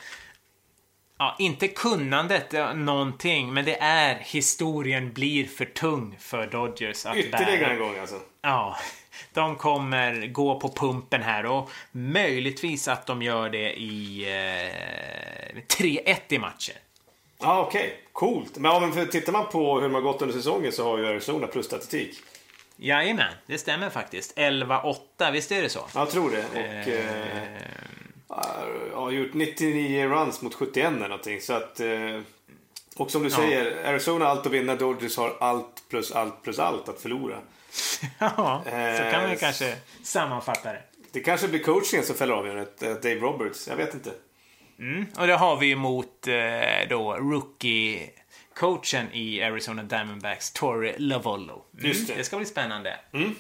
[1.18, 7.58] ja, inte kunnandet någonting, men det är historien blir för tung för Dodgers att Ytterligare
[7.58, 7.72] bära.
[7.72, 8.20] en gång alltså?
[8.42, 8.78] Ja.
[9.34, 14.24] De kommer gå på pumpen här och möjligtvis att de gör det i
[15.56, 16.76] eh, 3-1 i matcher.
[17.40, 17.82] Ja, ah, okej.
[17.82, 17.94] Okay.
[18.12, 18.58] Coolt.
[18.58, 21.66] Men, för, tittar man på hur har gått under säsongen så har ju Arizona plus
[21.66, 22.18] statistik.
[22.84, 24.38] Jajamän, det stämmer faktiskt.
[24.38, 25.88] 11-8, visst är det så?
[25.96, 26.46] Jag tror det.
[26.52, 27.48] Och, eh...
[28.32, 31.42] Eh, har gjort 99 runs mot 71 eller någonting.
[31.42, 32.20] Så att, eh,
[32.96, 33.36] och som du ja.
[33.36, 37.38] säger, Arizona har allt att vinna, Dodgers har allt plus allt plus allt att förlora.
[38.20, 40.82] ja, så kan man eh, kanske sammanfatta det.
[41.12, 43.68] Det kanske blir coachingen som fäller avgörandet, eh, Dave Roberts.
[43.68, 44.12] Jag vet inte.
[44.80, 46.28] Mm, och det har vi mot
[46.90, 48.10] då rookie
[48.56, 51.66] coachen i Arizona Diamondbacks, Torre Lavollo.
[51.74, 52.16] Mm, Just det.
[52.16, 53.00] det ska bli spännande.
[53.14, 53.36] Mm.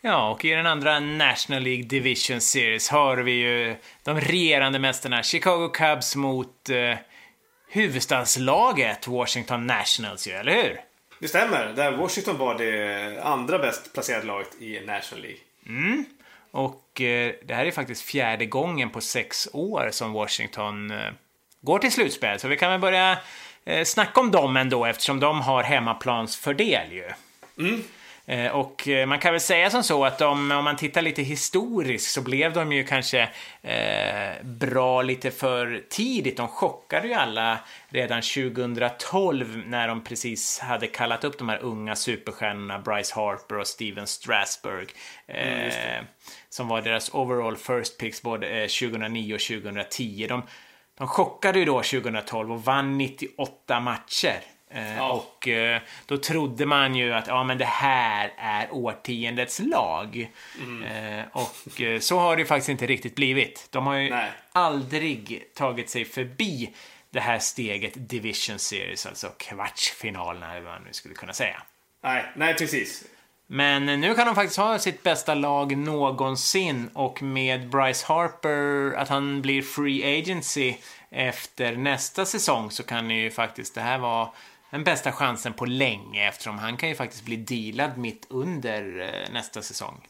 [0.00, 5.22] Ja, och i den andra National League Division Series har vi ju de regerande mästarna
[5.22, 6.98] Chicago Cubs mot eh,
[7.68, 10.80] huvudstadslaget Washington Nationals ju, eller hur?
[11.20, 11.72] Det stämmer.
[11.76, 15.40] Där Washington var det andra bäst placerade laget i National League.
[15.66, 16.04] Mm.
[16.50, 21.12] Och eh, det här är faktiskt fjärde gången på sex år som Washington eh,
[21.60, 22.40] går till slutspel.
[22.40, 23.18] Så vi kan väl börja
[23.64, 27.10] eh, snacka om dem ändå eftersom de har hemmaplansfördel ju.
[27.58, 27.82] Mm.
[28.28, 31.22] Eh, och eh, man kan väl säga som så att de, om man tittar lite
[31.22, 33.28] historiskt så blev de ju kanske
[33.62, 36.36] eh, bra lite för tidigt.
[36.36, 41.96] De chockade ju alla redan 2012 när de precis hade kallat upp de här unga
[41.96, 44.86] superstjärnorna Bryce Harper och Steven Strasberg.
[45.26, 46.04] Eh, mm,
[46.48, 50.26] som var deras overall first picks både 2009 och 2010.
[50.28, 50.42] De,
[50.98, 54.40] de chockade ju då 2012 och vann 98 matcher.
[54.70, 55.10] Eh, ja.
[55.10, 60.30] Och eh, då trodde man ju att ja, men det här är årtiondets lag.
[60.62, 60.82] Mm.
[61.18, 63.68] Eh, och så har det ju faktiskt inte riktigt blivit.
[63.70, 64.30] De har ju Nej.
[64.52, 66.74] aldrig tagit sig förbi
[67.10, 71.62] det här steget Division Series, alltså kvartsfinalerna eller vad man nu skulle kunna säga.
[72.02, 73.04] Nej, nej precis.
[73.50, 79.08] Men nu kan de faktiskt ha sitt bästa lag någonsin och med Bryce Harper, att
[79.08, 80.74] han blir free agency
[81.10, 84.28] efter nästa säsong så kan ju faktiskt det här vara
[84.70, 89.32] den bästa chansen på länge eftersom han kan ju faktiskt bli dealad mitt under eh,
[89.32, 90.00] nästa säsong.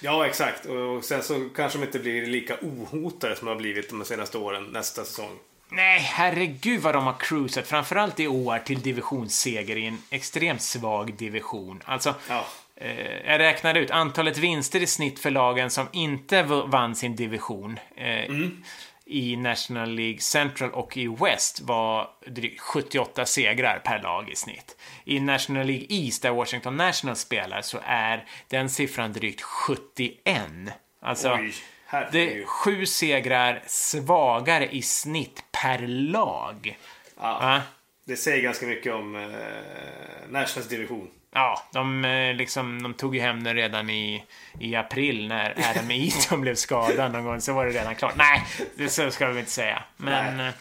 [0.00, 0.66] Ja, exakt.
[0.66, 4.38] Och sen så kanske de inte blir lika ohotade som de har blivit de senaste
[4.38, 5.38] åren nästa säsong.
[5.68, 11.14] Nej, herregud vad de har cruisat, framförallt i år, till divisionsseger i en extremt svag
[11.14, 11.82] division.
[11.84, 12.46] Alltså, ja.
[12.76, 17.78] eh, jag räknade ut antalet vinster i snitt för lagen som inte vann sin division.
[17.96, 18.62] Eh, mm
[19.12, 24.76] i National League Central och i West var drygt 78 segrar per lag i snitt.
[25.04, 30.42] I National League East, där Washington National spelar, så är den siffran drygt 71.
[31.00, 31.54] Alltså, Oj,
[32.12, 36.78] det är sju segrar svagare i snitt per lag.
[37.16, 37.62] Ja, ja.
[38.04, 39.22] Det säger ganska mycket om eh,
[40.28, 41.10] Nationals division.
[41.34, 44.24] Ja, de, eh, liksom, de tog ju hem den redan i,
[44.60, 47.40] i april när Adam Eaton blev skadad någon gång.
[47.40, 48.16] Så var det redan klart.
[48.16, 48.44] Nej,
[48.76, 49.82] det så ska vi inte säga.
[49.96, 50.46] Men Nej.
[50.46, 50.54] Eh,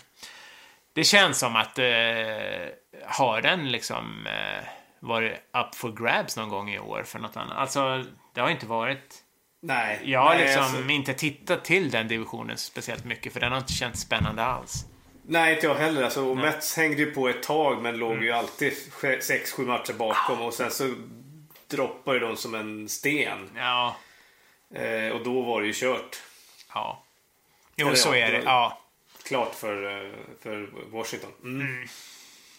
[0.94, 1.86] det känns som att eh,
[3.06, 4.68] har den liksom eh,
[5.00, 7.58] varit up for grabs någon gång i år för något annat?
[7.58, 9.24] Alltså, det har inte varit
[9.62, 10.02] Nej.
[10.04, 10.90] Jag har nej, liksom alltså...
[10.90, 14.86] inte tittat till den divisionen speciellt mycket för den har inte känts spännande alls.
[15.28, 16.04] Nej, inte jag heller.
[16.04, 18.24] Alltså, och Mets hängde ju på ett tag men låg mm.
[18.24, 20.94] ju alltid 6-7 matcher bakom och sen så
[21.68, 23.50] droppade de som en sten.
[23.56, 23.96] Ja.
[24.76, 26.22] Eh, och då var det ju kört.
[26.74, 27.04] Ja.
[27.76, 28.42] Jo, Eller, så är det.
[28.46, 28.82] Ja.
[29.24, 30.12] Klart för, eh,
[30.44, 31.32] för Washington.
[31.44, 31.68] Mm.
[31.68, 31.88] Mm.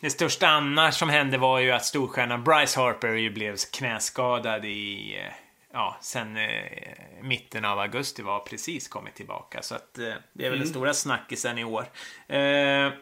[0.01, 5.17] Det största annars som hände var ju att storstjärnan Bryce Harper ju blev knäskadad i
[5.17, 5.33] eh,
[5.73, 9.63] ja, sen eh, mitten av augusti var precis kommit tillbaka.
[9.63, 10.59] Så att, eh, det är väl mm.
[10.59, 11.87] den stora snackisen i år.
[12.29, 12.93] Eh,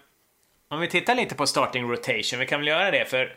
[0.69, 3.37] om vi tittar lite på starting rotation, vi kan väl göra det för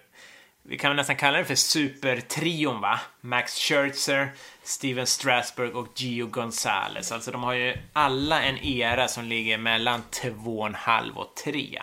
[0.66, 3.00] vi kan väl nästan kalla det för supertrion va?
[3.22, 4.32] Max Scherzer,
[4.64, 7.12] Steven Strasburg och Gio Gonzalez.
[7.12, 11.82] Alltså de har ju alla en era som ligger mellan 2,5 och 3.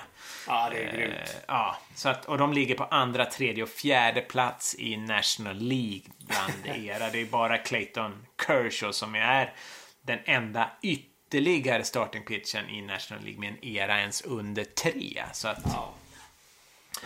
[0.50, 1.14] Ja, det är grymt.
[1.14, 5.56] Eh, ja, så att, och de ligger på andra, tredje och fjärde plats i National
[5.56, 7.10] League bland era.
[7.10, 9.52] Det är bara Clayton Kershaw som är
[10.02, 15.22] den enda ytterligare starting pitchen i National League med en era ens under tre.
[15.32, 15.94] Så att, ja.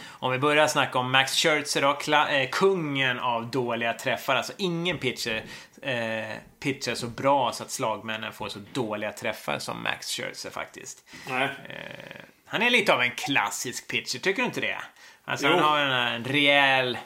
[0.06, 4.36] Om vi börjar snacka om Max Scherzer då, eh, kungen av dåliga träffar.
[4.36, 5.44] Alltså ingen pitcher
[5.82, 11.04] eh, pitchar så bra så att slagmännen får så dåliga träffar som Max Scherzer faktiskt.
[11.28, 11.44] Nej.
[11.44, 14.78] Eh, han är lite av en klassisk pitcher, tycker du inte det?
[15.24, 15.52] Alltså jo.
[15.52, 16.98] han har en, rejäl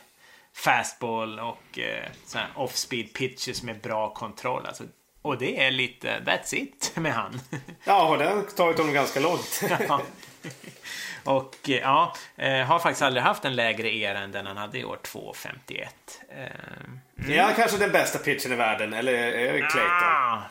[0.55, 2.05] fastball och eh,
[2.55, 4.67] off-speed pitches med bra kontroll.
[4.67, 4.85] Alltså,
[5.23, 7.41] och det är lite, that's it med han.
[7.85, 9.63] Ja, det har tagit honom ganska långt.
[9.89, 10.01] ja.
[11.29, 14.79] Och eh, ja, eh, har faktiskt aldrig haft en lägre era än den han hade
[14.79, 15.87] i år, 2.51.
[16.31, 17.33] Mm.
[17.33, 19.91] Är han kanske den bästa pitchen i världen, eller Clayton?
[19.91, 20.43] Ah,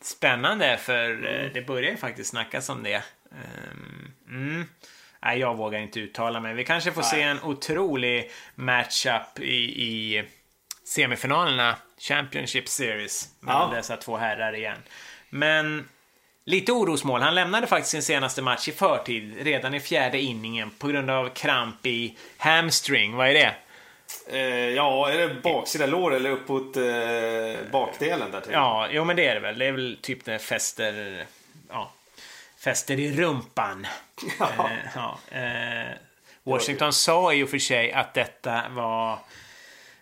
[0.00, 1.50] spännande, för mm.
[1.54, 3.02] det börjar ju faktiskt snackas om det.
[4.28, 4.64] Mm.
[5.22, 6.54] Nej, jag vågar inte uttala mig.
[6.54, 7.10] Vi kanske får Nej.
[7.10, 10.24] se en otrolig matchup i, i
[10.84, 13.76] semifinalerna, Championship Series, mellan ja.
[13.76, 14.78] dessa två herrar igen.
[15.30, 15.88] Men
[16.46, 17.22] lite orosmål.
[17.22, 21.28] Han lämnade faktiskt sin senaste match i förtid, redan i fjärde inningen, på grund av
[21.28, 23.16] kramp i hamstring.
[23.16, 23.54] Vad är det?
[24.32, 28.40] Eh, ja, är det baksida lår eller uppåt eh, bakdelen där?
[28.40, 28.52] Till?
[28.52, 29.58] Ja, jo men det är det väl.
[29.58, 31.24] Det är väl typ när fäster,
[31.68, 31.92] ja,
[32.58, 33.86] fäster i rumpan.
[34.38, 34.70] Ja.
[34.70, 35.96] Eh, ja, eh,
[36.42, 39.18] Washington sa i och för sig att detta var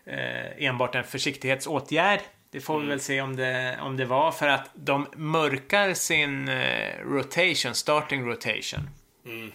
[0.07, 2.20] eh, enbart en försiktighetsåtgärd.
[2.54, 2.86] Det får mm.
[2.86, 7.74] vi väl se om det, om det var för att de mörkar sin eh, rotation,
[7.74, 8.90] starting rotation.
[9.26, 9.52] Mm.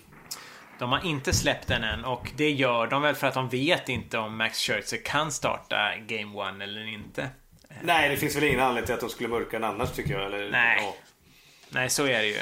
[0.80, 3.90] De har inte släppt den än och det gör de väl för att de vet
[3.90, 7.30] inte om Max Scherzer kan starta Game One eller inte.
[7.82, 10.26] Nej, det finns väl ingen anledning till att de skulle mörka den annars tycker jag.
[10.26, 10.78] Eller, Nej.
[10.82, 10.96] Ja.
[11.70, 12.40] Nej, så är det ju.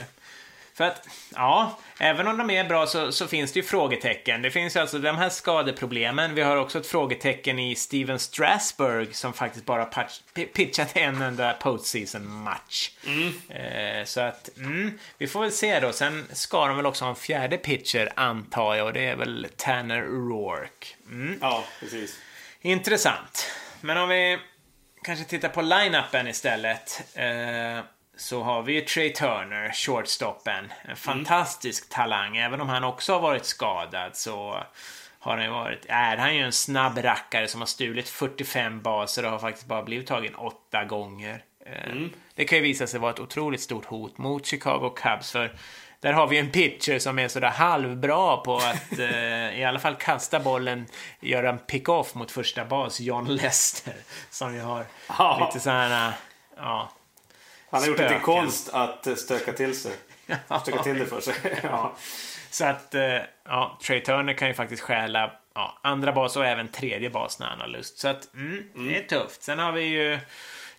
[0.78, 4.42] För att, ja, även om de är bra så, så, finns det ju frågetecken.
[4.42, 6.36] Det finns ju alltså de här skadeproblemen.
[6.36, 9.90] Vi har också ett frågetecken i Steven Strasburg som faktiskt bara
[10.54, 12.92] pitchat en enda postseason-match.
[13.06, 13.34] Mm.
[13.50, 15.92] Eh, så att, mm, vi får väl se då.
[15.92, 19.48] Sen ska de väl också ha en fjärde pitcher, antar jag, och det är väl
[19.56, 20.88] Tanner Rourke.
[21.10, 21.38] Mm.
[21.42, 22.20] Ja, precis.
[22.62, 23.52] Intressant.
[23.82, 24.40] Men om vi
[25.04, 27.02] kanske tittar på line-upen istället.
[27.16, 27.84] Eh,
[28.18, 30.66] så har vi ju Trey Turner, shortstoppen.
[30.82, 30.96] En mm.
[30.96, 31.90] fantastisk mm.
[31.96, 32.38] talang.
[32.38, 34.64] Även om han också har varit skadad så
[35.20, 39.32] har han varit, är han ju en snabb rackare som har stulit 45 baser och
[39.32, 41.44] har faktiskt bara blivit tagen åtta gånger.
[41.66, 42.10] Eh, mm.
[42.36, 45.56] Det kan ju visa sig vara ett otroligt stort hot mot Chicago Cubs för
[46.00, 49.96] där har vi en pitcher som är sådär halvbra på att eh, i alla fall
[49.96, 50.86] kasta bollen,
[51.20, 53.96] göra en pick-off mot första bas, John Lester.
[54.30, 56.14] Som ju har lite sådana,
[56.58, 56.92] ja,
[57.70, 59.92] han har gjort det till konst att eh, stöka till sig.
[60.62, 61.36] Stöka till det för sig.
[61.64, 61.96] ja.
[62.50, 66.68] Så att, eh, ja, Trey Turner kan ju faktiskt stjäla ja, andra bas och även
[66.68, 68.00] tredje bas när han har lust.
[68.00, 68.88] Så att, mm, mm.
[68.88, 69.44] det är tufft.
[69.44, 70.20] Sen har vi ju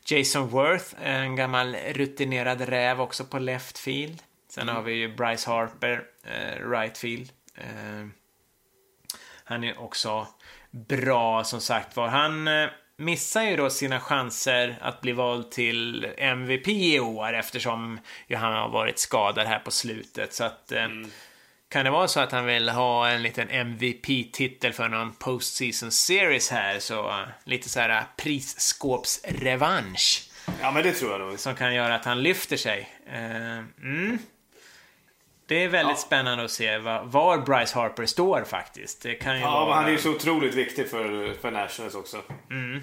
[0.05, 4.23] Jason Worth, en gammal rutinerad räv också på left field.
[4.49, 4.75] Sen mm.
[4.75, 7.31] har vi ju Bryce Harper, eh, right field.
[7.55, 8.07] Eh,
[9.45, 10.27] han är också
[10.71, 12.09] bra som sagt var.
[12.09, 18.01] Han eh, missar ju då sina chanser att bli vald till MVP i år eftersom
[18.27, 20.35] ju han har varit skadad här på slutet.
[20.35, 21.11] Så att, eh, mm.
[21.71, 26.51] Kan det vara så att han vill ha en liten MVP-titel för någon postseason series
[26.51, 30.31] här, så uh, lite så här uh, prisskåpsrevansch.
[30.61, 31.39] Ja, men det tror jag nog.
[31.39, 32.89] Som kan göra att han lyfter sig.
[33.83, 34.19] Mm.
[35.49, 36.03] Det är väldigt ja.
[36.07, 39.03] spännande att se var, Bryce Harper står faktiskt.
[39.03, 39.65] Det kan ju ja, vara...
[39.67, 42.23] men han är ju så otroligt viktig för, för Nationals också.
[42.51, 42.83] Mm.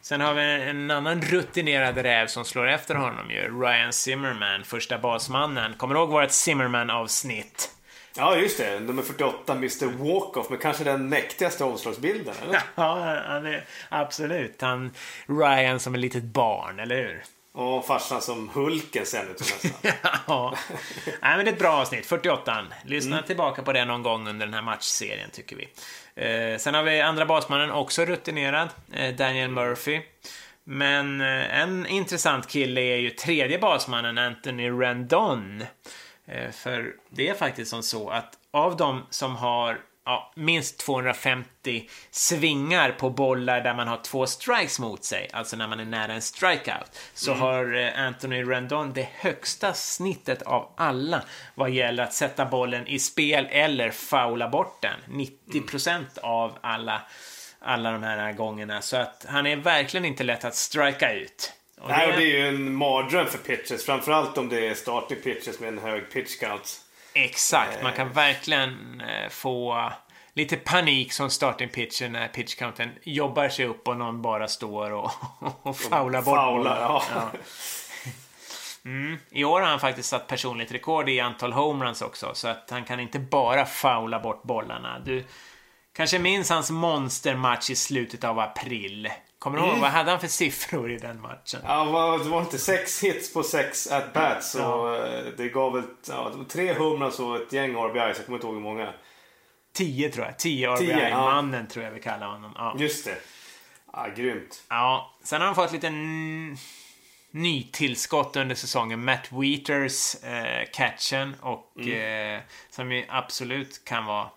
[0.00, 3.60] Sen har vi en annan rutinerad räv som slår efter honom ju.
[3.62, 5.74] Ryan Zimmerman, första basmannen.
[5.76, 7.70] Kommer du ihåg vårt Zimmerman-avsnitt?
[8.16, 8.80] Ja, just det.
[8.80, 12.62] Nummer 48, Mr Walkoff, med kanske den mäktigaste omslagsbilden, eller?
[12.74, 14.60] Ja, han är, absolut.
[14.60, 14.90] Han,
[15.26, 17.22] Ryan som ett litet barn, eller hur?
[17.54, 19.70] Och farsan som Hulken sen ut nästan.
[20.26, 20.56] ja.
[21.06, 22.66] Nej, men det är ett bra avsnitt, 48.
[22.84, 23.26] Lyssna mm.
[23.26, 25.68] tillbaka på det någon gång under den här matchserien, tycker vi.
[26.14, 30.00] Eh, sen har vi andra basmannen, också rutinerad, eh, Daniel Murphy.
[30.64, 35.64] Men eh, en intressant kille är ju tredje basmannen, Anthony Rendon.
[36.26, 41.88] Eh, för det är faktiskt som så att av de som har ja, minst 250
[42.10, 46.12] svingar på bollar där man har två strikes mot sig, alltså när man är nära
[46.12, 47.42] en strikeout, så mm.
[47.42, 51.22] har eh, Anthony Rendon det högsta snittet av alla
[51.54, 55.00] vad gäller att sätta bollen i spel eller faula bort den.
[55.08, 56.30] 90 procent mm.
[56.30, 57.02] av alla,
[57.60, 58.82] alla de här gångerna.
[58.82, 61.52] Så att han är verkligen inte lätt att strika ut.
[61.80, 62.16] Och Nej, det...
[62.16, 63.86] det är ju en mardröm för pitches.
[63.86, 66.80] Framförallt om det är starting pitches med en hög pitch count.
[67.14, 68.12] Exakt, man kan eh.
[68.12, 69.90] verkligen eh, få
[70.34, 75.10] lite panik som starting pitcher när pitchcounten jobbar sig upp och någon bara står och,
[75.62, 77.02] och faular bort Faular, ja.
[77.14, 77.30] ja.
[78.84, 79.18] Mm.
[79.30, 82.84] I år har han faktiskt satt personligt rekord i antal homeruns också, så att han
[82.84, 84.98] kan inte bara faula bort bollarna.
[84.98, 85.24] Du
[85.92, 89.08] kanske minns hans monstermatch i slutet av april.
[89.42, 89.78] Kommer du ihåg?
[89.78, 91.60] Vad hade han för siffror i den matchen?
[91.64, 94.54] Ja, det var inte sex hits på sex at bats.
[94.58, 94.96] Ja.
[94.96, 97.98] Eh, det gav väl ja, tre humrar och ett gäng RBI.
[97.98, 98.92] Jag kommer inte ihåg hur många.
[99.72, 100.38] Tio tror jag.
[100.38, 101.72] Tio RBI-mannen ja.
[101.72, 102.52] tror jag vi kallar honom.
[102.54, 102.76] Ja.
[102.78, 103.18] Just det.
[103.92, 104.62] Ja, grymt.
[104.68, 105.90] Ja, sen har han fått lite
[107.30, 109.04] nytillskott under säsongen.
[109.04, 112.36] Matt Wheaters eh, catchen och mm.
[112.36, 114.30] eh, som ju absolut kan vara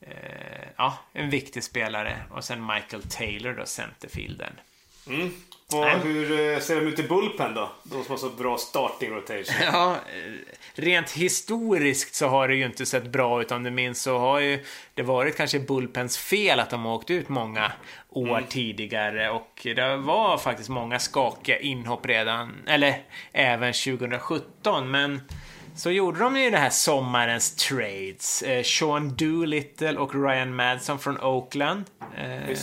[0.00, 2.22] eh, ja, en viktig spelare.
[2.30, 4.52] Och sen Michael Taylor då, centerfielden.
[5.06, 5.30] Mm.
[5.72, 7.72] Och hur eh, ser de ut i Bullpen då?
[7.82, 9.56] De som har så bra starting rotation.
[9.62, 10.32] Ja, eh,
[10.74, 13.52] rent historiskt så har det ju inte sett bra ut.
[13.52, 17.10] Om du minns så har ju det varit kanske Bullpens fel att de har åkt
[17.10, 17.72] ut många
[18.08, 18.46] år mm.
[18.48, 19.30] tidigare.
[19.30, 24.90] Och det var faktiskt många skakiga inhopp redan, eller även 2017.
[24.90, 25.20] Men
[25.76, 28.42] så gjorde de ju det här sommarens trades.
[28.42, 31.84] Eh, Sean Doolittle och Ryan Madsen från Oakland.
[32.16, 32.56] Eh,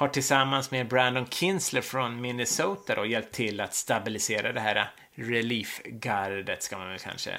[0.00, 6.62] har tillsammans med Brandon Kinsler från Minnesota då hjälpt till att stabilisera det här relief-gardet,
[6.62, 7.30] ska man väl kanske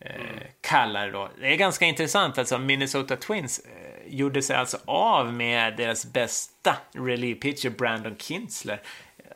[0.00, 0.28] eh, mm.
[0.60, 1.30] kalla det då.
[1.40, 6.76] Det är ganska intressant, alltså Minnesota Twins eh, gjorde sig alltså av med deras bästa
[6.92, 8.82] relief pitcher Brandon Kinsler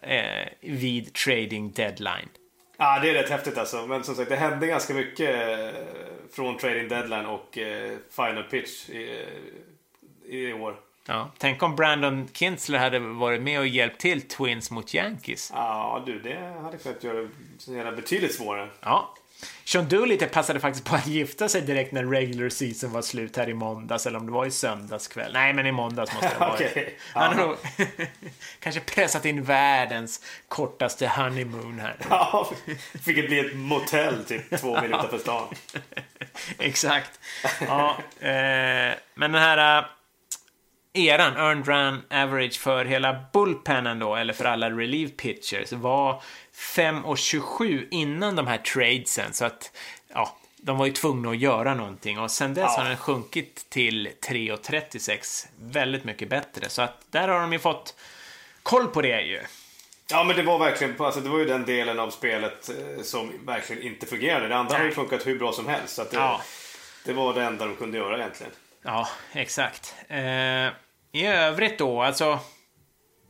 [0.03, 2.29] eh, vid trading deadline.
[2.81, 3.87] Ja, det är rätt häftigt alltså.
[3.87, 5.81] Men som sagt, det hände ganska mycket eh,
[6.33, 9.27] från trading deadline och eh, final pitch i,
[10.29, 10.77] i år.
[11.07, 15.53] Ja, tänk om Brandon Kinsler hade varit med och hjälpt till Twins mot Yankees.
[15.55, 18.69] Ja, du, det hade kunnat göra det betydligt svårare.
[18.81, 19.15] Ja,
[19.65, 23.49] Sean Doolittle passade faktiskt på att gifta sig direkt när regular season var slut här
[23.49, 25.33] i måndags, eller om det var i söndags kväll.
[25.33, 26.71] Nej, men i måndags måste det ha varit.
[26.71, 26.91] okay.
[27.13, 27.57] Han har nog
[28.61, 31.97] kanske pressat in världens kortaste honeymoon här.
[32.11, 32.51] Ja,
[33.05, 35.55] fick det bli ett motell typ två minuter för stan.
[36.59, 37.21] Exakt.
[37.67, 39.85] Ja, eh, men den här eh,
[40.99, 46.23] eran, earned run average för hela bullpennen då, eller för alla relief pitchers, var
[46.55, 49.33] 5.27 innan de här tradesen.
[49.33, 49.73] Så att,
[50.15, 52.83] ja, de var ju tvungna att göra någonting och sen dess ja.
[52.83, 55.47] har den sjunkit till 3.36.
[55.61, 56.69] Väldigt mycket bättre.
[56.69, 57.95] Så att där har de ju fått
[58.63, 59.41] koll på det ju.
[60.11, 63.33] Ja men det var verkligen, alltså det var ju den delen av spelet eh, som
[63.45, 64.49] verkligen inte fungerade.
[64.49, 64.81] Det andra Nej.
[64.81, 65.95] har ju funkat hur bra som helst.
[65.95, 66.41] Så det, ja.
[67.05, 68.53] det var det enda de kunde göra egentligen.
[68.83, 69.95] Ja, exakt.
[70.09, 70.69] Eh,
[71.13, 72.41] I övrigt då, alltså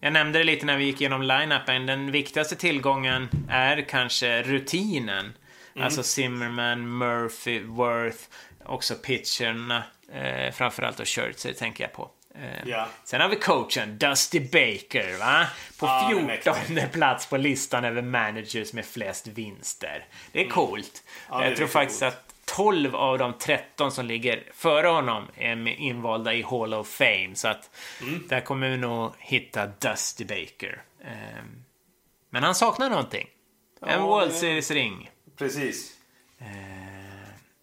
[0.01, 1.87] jag nämnde det lite när vi gick igenom line-upen.
[1.87, 5.33] Den viktigaste tillgången är kanske rutinen.
[5.75, 5.85] Mm.
[5.85, 8.19] Alltså Zimmerman, Murphy, Worth,
[8.65, 9.83] också pitcherna.
[10.13, 12.11] Eh, framförallt då Scherzer tänker jag på.
[12.35, 12.89] Eh, ja.
[13.05, 15.47] Sen har vi coachen, Dusty Baker, va?
[15.79, 16.11] På ja,
[16.45, 16.55] 14
[16.93, 20.07] plats på listan över managers med flest vinster.
[20.33, 20.55] Det är mm.
[20.55, 21.03] coolt.
[21.29, 22.15] Ja, jag tror faktiskt coolt.
[22.15, 27.31] att 12 av de 13 som ligger före honom är invalda i Hall of Fame.
[27.35, 27.71] Så att
[28.03, 28.25] mm.
[28.29, 30.83] där kommer vi nog hitta Dusty Baker.
[31.01, 31.65] Um,
[32.31, 33.29] men han saknar någonting.
[33.83, 35.11] En ja, World Series-ring.
[35.37, 35.97] Precis.
[36.41, 36.47] Uh,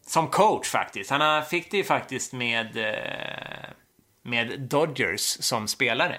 [0.06, 1.10] som coach faktiskt.
[1.10, 3.70] Han fick det ju faktiskt med, uh,
[4.22, 6.18] med Dodgers som spelare.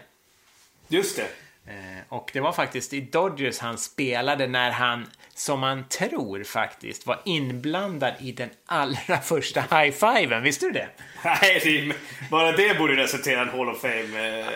[0.89, 1.29] Just det.
[1.73, 5.07] Uh, och det var faktiskt i Dodgers han spelade när han
[5.37, 10.43] som man tror faktiskt var inblandad i den allra första high-fiven.
[10.43, 10.89] Visste du det?
[11.27, 11.95] Nej, det,
[12.31, 14.41] bara det borde resultera i en Hall of Fame.
[14.41, 14.47] Eh,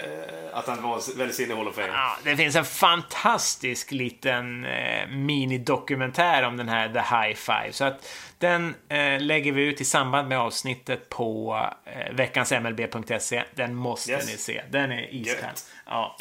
[0.52, 1.88] att han var väljs in i Hall of Fame.
[1.88, 7.72] Ja, det finns en fantastisk liten eh, minidokumentär om den här The High Five.
[7.72, 8.08] Så att
[8.38, 13.42] den eh, lägger vi ut i samband med avsnittet på eh, veckansmlb.se.
[13.54, 14.26] Den måste yes.
[14.26, 14.62] ni se.
[14.70, 15.50] Den är iskall.
[15.86, 16.16] Ja.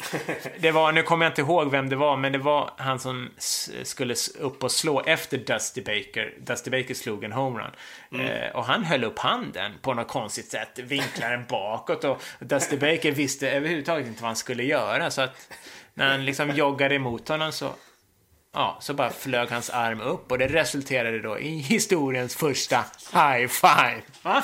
[0.60, 3.30] Det var, nu kommer jag inte ihåg vem det var, men det var han som
[3.82, 6.34] skulle upp och slå efter Dusty Baker.
[6.38, 7.70] Dusty Baker slog en homerun.
[8.12, 8.26] Mm.
[8.26, 12.76] Eh, och han höll upp handen på något konstigt sätt, vinklade den bakåt och Dusty
[12.76, 15.10] Baker visste överhuvudtaget inte vad han skulle göra.
[15.10, 15.48] Så att
[15.94, 17.72] när han liksom joggade emot honom så
[18.52, 22.76] Ja, så bara flög hans arm upp och det resulterade då i historiens första
[23.12, 24.02] high five.
[24.22, 24.42] Va?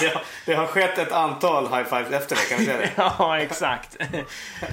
[0.00, 2.90] Det har, det har skett ett antal high fives efter det, kan vi säga det?
[2.96, 3.96] ja, exakt.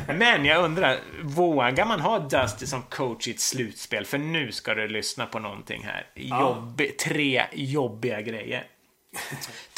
[0.07, 4.05] Men jag undrar, vågar man ha Dusty som coach i ett slutspel?
[4.05, 6.07] För nu ska du lyssna på någonting här.
[6.15, 6.91] Jobb, ja.
[6.99, 8.63] Tre jobbiga grejer.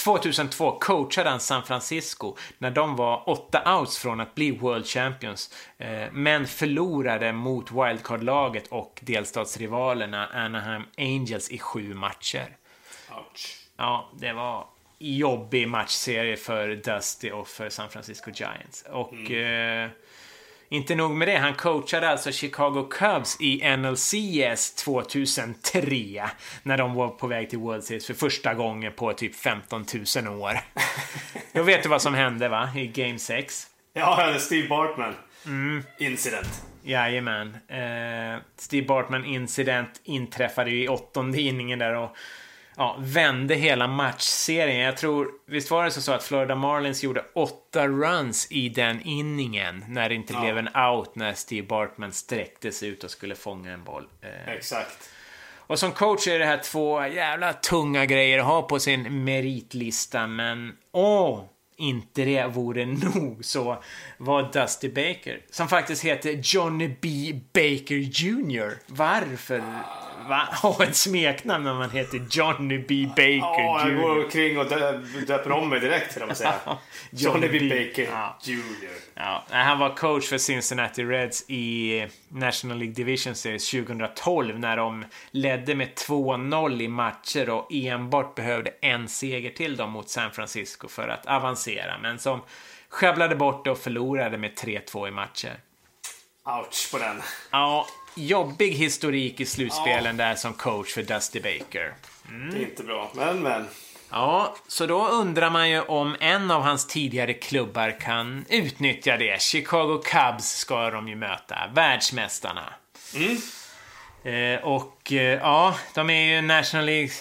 [0.05, 5.53] 2002 coachade han San Francisco när de var åtta outs från att bli World Champions.
[5.77, 12.57] Eh, men förlorade mot wildcard-laget och delstatsrivalerna Anaheim Angels i sju matcher.
[13.09, 13.57] Ouch.
[13.77, 14.67] Ja, det var
[14.99, 18.85] jobbig matchserie för Dusty och för San Francisco Giants.
[18.89, 19.83] Och mm.
[19.85, 19.89] eh,
[20.75, 26.23] inte nog med det, han coachade alltså Chicago Cubs i NLCS 2003
[26.63, 30.41] när de var på väg till World Series för första gången på typ 15 000
[30.41, 30.59] år.
[31.53, 33.67] Då vet du vad som hände va, i Game 6?
[33.93, 35.13] Ja, Steve Bartman.
[35.45, 35.83] Mm.
[35.97, 36.63] Incident.
[36.83, 37.57] Jajamän.
[37.67, 42.17] Eh, Steve Bartman incident inträffade ju i åttonde inningen där och
[42.77, 44.79] ja, vände hela matchserien.
[44.79, 49.85] Jag tror, visst var det så att Florida Marlins gjorde åtta runs i den inningen
[49.87, 50.41] när det inte ja.
[50.41, 54.07] blev en out när Steve Bartman sträcktes ut och skulle fånga en boll.
[54.21, 54.53] Eh.
[54.53, 55.09] Exakt.
[55.67, 60.27] Och som coach är det här två jävla tunga grejer att ha på sin meritlista,
[60.27, 61.43] men åh,
[61.77, 63.83] inte det vore nog så
[64.17, 67.39] var Dusty Baker, som faktiskt heter Johnny B.
[67.53, 68.77] Baker Jr.
[68.87, 69.63] Varför?
[70.27, 70.47] Va?
[70.61, 73.05] ha ett smeknamn när man heter Johnny B.
[73.07, 74.65] Baker Ja, jag går omkring och
[75.27, 76.53] döper om mig direkt, kan man säga.
[77.09, 77.59] Johnny B.
[77.59, 78.37] Baker ja.
[78.43, 78.89] Jr.
[79.13, 85.05] Ja, han var coach för Cincinnati Reds i National League Division Series 2012 när de
[85.31, 90.87] ledde med 2-0 i matcher och enbart behövde en seger till dem mot San Francisco
[90.87, 92.41] för att avancera, men som
[92.89, 95.59] skövlade bort det och förlorade med 3-2 i matcher.
[96.45, 97.21] Ouch på den.
[97.51, 100.25] Ja, jobbig historik i slutspelen ja.
[100.25, 101.93] där som coach för Dusty Baker.
[102.29, 102.49] Mm.
[102.49, 103.67] Det är inte bra, men men.
[104.11, 109.41] Ja, så då undrar man ju om en av hans tidigare klubbar kan utnyttja det.
[109.41, 112.73] Chicago Cubs ska de ju möta, världsmästarna.
[113.15, 113.37] Mm.
[114.23, 117.11] Eh, och eh, ja, de är ju National League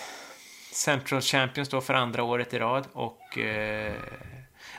[0.72, 3.92] Central Champions då för andra året i rad och eh,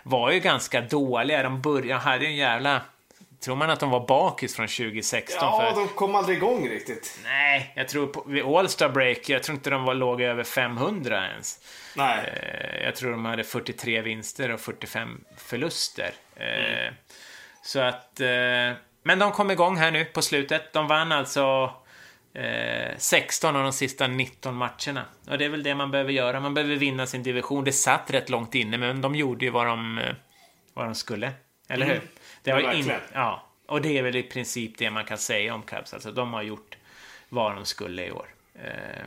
[0.03, 1.43] var ju ganga dåliga.
[1.43, 2.81] De började, hade en jävla
[3.45, 5.37] Tror man att de var bakis från 2016?
[5.41, 5.81] Ja, för...
[5.81, 7.19] de kom aldrig igång riktigt.
[7.23, 11.27] Nej, jag tror på, vid All-Star Break, jag tror inte de var, låg över 500
[11.27, 11.59] ens.
[11.95, 12.33] Nej.
[12.33, 16.11] Eh, jag tror de hade 43 vinster och 45 förluster.
[16.35, 16.93] Eh, mm.
[17.63, 18.19] Så att...
[18.19, 18.71] Eh,
[19.03, 20.73] men de kom igång här nu på slutet.
[20.73, 21.71] De vann alltså
[22.97, 25.05] 16 av de sista 19 matcherna.
[25.29, 26.39] Och det är väl det man behöver göra.
[26.39, 27.63] Man behöver vinna sin division.
[27.63, 30.01] Det satt rätt långt inne, men de gjorde ju vad de,
[30.73, 31.31] vad de skulle.
[31.69, 31.97] Eller mm.
[31.97, 32.07] hur?
[32.45, 35.61] Det var in, ja, och det är väl i princip det man kan säga om
[35.61, 35.93] Cubs.
[35.93, 36.77] Alltså, de har gjort
[37.29, 38.27] vad de skulle i år.
[38.55, 39.05] Eh,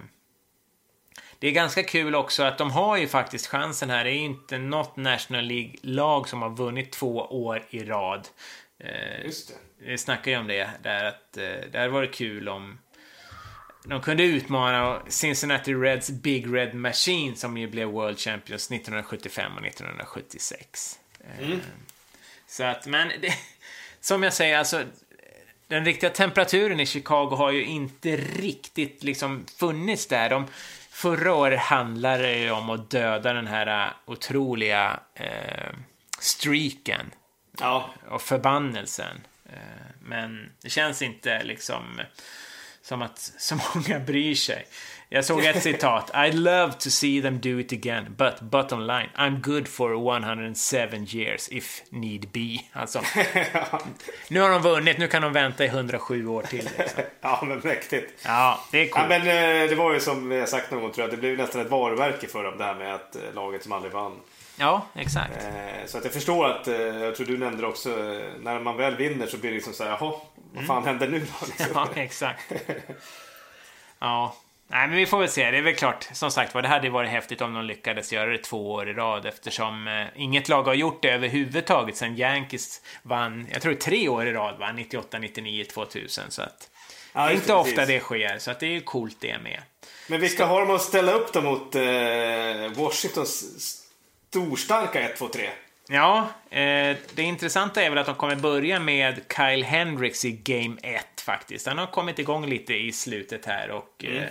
[1.39, 4.05] det är ganska kul också att de har ju faktiskt chansen här.
[4.05, 8.29] Det är inte något National League-lag som har vunnit två år i rad.
[8.79, 9.55] Eh, Just det.
[9.87, 12.79] Vi snackade ju om det där att eh, det hade varit kul om
[13.85, 19.67] de kunde utmana Cincinnati Reds Big Red Machine som ju blev World Champions 1975 och
[19.67, 20.99] 1976.
[21.39, 21.61] Mm.
[22.49, 23.35] Så att, men det,
[24.01, 24.85] som jag säger, alltså
[25.69, 30.31] den riktiga temperaturen i Chicago har ju inte riktigt liksom funnits där.
[30.31, 30.47] De,
[30.91, 35.73] förra året handlade det ju om att döda den här äh, otroliga eh,
[36.19, 37.11] streaken.
[37.61, 37.91] Ja.
[38.09, 39.21] Och förbannelsen.
[39.47, 39.59] Eh,
[40.03, 42.01] men det känns inte liksom
[42.83, 44.67] som att så många bryr sig.
[45.11, 46.11] Jag såg ett citat.
[46.11, 51.07] I'd love to see them do it again, but bottom line, I'm good for 107
[51.09, 52.59] years if need be.
[52.73, 53.01] Alltså,
[54.29, 56.69] nu har de vunnit, nu kan de vänta i 107 år till.
[56.79, 57.03] Liksom.
[57.21, 58.25] ja, men mäktigt.
[58.25, 59.07] Ja, det är coolt.
[59.11, 61.39] Ja, men eh, det var ju som jag sagt någon gång tror jag, det blev
[61.39, 64.21] nästan ett varumärke för dem det här med att eh, laget som aldrig vann.
[64.57, 65.37] Ja, exakt.
[65.37, 66.67] Eh, så att jag förstår att,
[67.01, 67.89] jag tror du nämnde det också,
[68.41, 70.15] när man väl vinner så blir det liksom så här, jaha,
[70.53, 70.89] vad fan mm.
[70.89, 71.47] händer nu då?
[71.47, 71.67] Liksom.
[71.75, 72.53] Ja, exakt.
[73.99, 74.35] Ja.
[74.71, 75.51] Nej, men vi får väl se.
[75.51, 78.31] Det är väl klart, som sagt var, det hade varit häftigt om de lyckades göra
[78.31, 82.81] det två år i rad eftersom eh, inget lag har gjort det överhuvudtaget sen Yankees
[83.03, 84.73] vann, jag tror tre år i rad, va?
[84.73, 86.31] 98, 99, 2000.
[86.31, 86.71] Så att
[87.13, 89.61] ja, det är inte ofta det sker, så att det är ju coolt det med.
[90.09, 91.83] Men vilka har de att ställa upp då mot eh,
[92.85, 93.45] Washingtons
[94.29, 95.51] storstarka 1, 2, 3?
[95.91, 100.77] Ja, eh, det intressanta är väl att de kommer börja med Kyle Hendricks i Game
[100.83, 101.67] 1 faktiskt.
[101.67, 104.17] Han har kommit igång lite i slutet här och mm.
[104.17, 104.29] eh,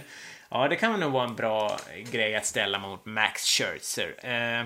[0.49, 1.77] ja, det kan nog vara en bra
[2.11, 4.15] grej att ställa mot Max Scherzer.
[4.23, 4.65] Eh,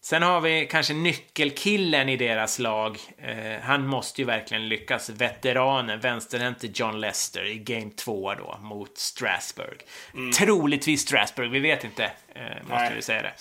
[0.00, 2.98] sen har vi kanske nyckelkillen i deras lag.
[3.18, 5.10] Eh, han måste ju verkligen lyckas.
[5.10, 9.82] Veteranen, vänsterhänte John Lester i Game 2 då mot Strasburg.
[10.14, 10.32] Mm.
[10.32, 12.04] Troligtvis Strasburg, vi vet inte,
[12.34, 12.92] eh, måste Nej.
[12.96, 13.32] vi säga det.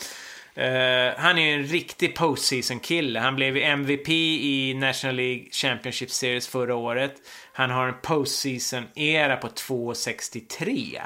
[0.57, 3.19] Uh, han är ju en riktig postseason-kille.
[3.19, 7.13] Han blev MVP i National League Championship Series förra året.
[7.53, 11.01] Han har en postseason-era på 2,63.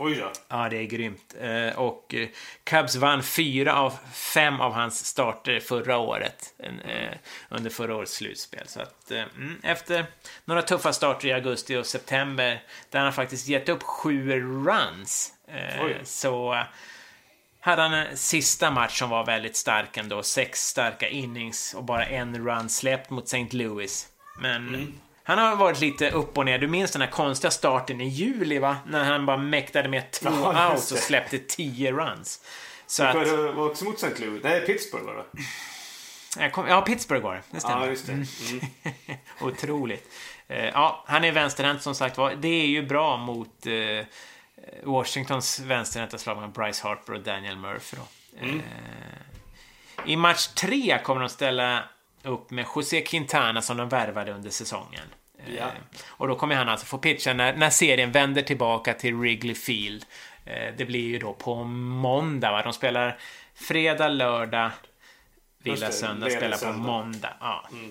[0.00, 0.32] Oj då.
[0.48, 1.34] Ja, det är grymt.
[1.42, 2.28] Uh, och uh,
[2.64, 6.54] Cubs vann fyra av fem av hans starter förra året.
[7.48, 8.68] under förra årets slutspel.
[8.68, 10.06] Så att mm, efter
[10.44, 15.32] några tuffa starter i augusti och september där han faktiskt gett upp sju runs.
[16.04, 16.64] så
[17.60, 20.22] hade han en sista match som var väldigt stark ändå.
[20.22, 23.56] Sex starka innings och bara en run släppt mot St.
[23.56, 24.08] Louis.
[24.40, 25.00] Men mm.
[25.28, 26.58] Han har varit lite upp och ner.
[26.58, 28.76] Du minns den här konstiga starten i juli va?
[28.86, 32.40] När han bara mäktade med två ja, outs och släppte tio runs.
[32.86, 33.56] Så det att...
[33.56, 34.24] var också mot St.
[34.24, 34.42] Louis.
[34.44, 35.42] Nej, Pittsburgh var det.
[36.68, 37.42] Ja, Pittsburgh var det.
[37.50, 37.84] Det stämmer.
[37.84, 38.12] Ja, just det.
[38.12, 38.26] Mm.
[38.82, 39.18] mm.
[39.40, 40.12] Otroligt.
[40.48, 42.34] Eh, ja, han är vänsterhänt som sagt var.
[42.34, 44.06] Det är ju bra mot eh,
[44.82, 47.96] Washingtons vänsterhänta slag med Bryce Harper och Daniel Murphy.
[47.96, 48.46] Då.
[48.46, 48.62] Mm.
[50.06, 51.84] I match tre kommer de ställa
[52.28, 55.04] upp med José Quintana som de värvade under säsongen.
[55.58, 55.66] Ja.
[56.08, 60.04] Och då kommer han alltså få pitcha när, när serien vänder tillbaka till Wrigley Field.
[60.76, 62.62] Det blir ju då på måndag, va?
[62.62, 63.18] De spelar
[63.54, 64.70] fredag, lördag,
[65.62, 67.34] vila söndag, spelar på måndag.
[67.40, 67.68] Ja.
[67.72, 67.90] Mm.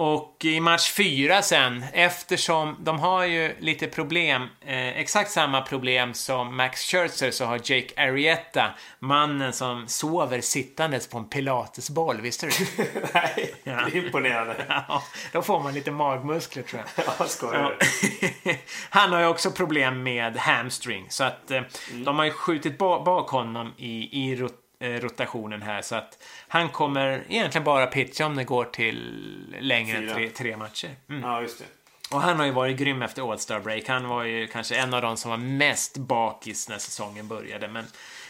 [0.00, 6.14] Och i match fyra sen, eftersom de har ju lite problem, eh, exakt samma problem
[6.14, 12.46] som Max Scherzer så har Jake Arrieta, mannen som sover sittandes på en pilatesboll, visste
[12.46, 12.52] du?
[13.14, 13.72] Nej, ja.
[13.72, 14.54] det är imponerande.
[14.88, 17.04] Ja, då får man lite magmuskler tror jag.
[17.18, 18.52] Ja, skojar ja.
[18.90, 22.04] Han har ju också problem med hamstring, så att eh, mm.
[22.04, 24.48] de har ju skjutit bak honom i, i Eh,
[24.80, 25.82] rotationen här.
[25.82, 30.56] Så att han kommer egentligen bara pitcha om det går till längre än tre, tre
[30.56, 30.90] matcher.
[31.08, 31.22] Mm.
[31.22, 31.64] Ja, just det.
[32.10, 33.88] Och han har ju varit grym efter All Star Break.
[33.88, 37.68] Han var ju kanske en av de som var mest bakis när säsongen började.
[37.68, 37.84] Men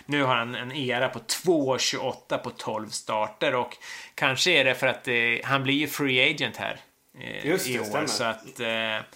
[0.06, 3.76] nu har han en era på 2,28 på 12 starter och
[4.14, 6.80] kanske är det för att det, han blir ju free agent här
[7.18, 7.84] eh, Just det, i år.
[7.84, 8.06] Stämmer.
[8.06, 9.06] Så att eh,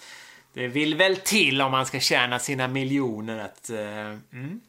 [0.53, 4.61] det vill väl till om man ska tjäna sina miljoner att eh, mm,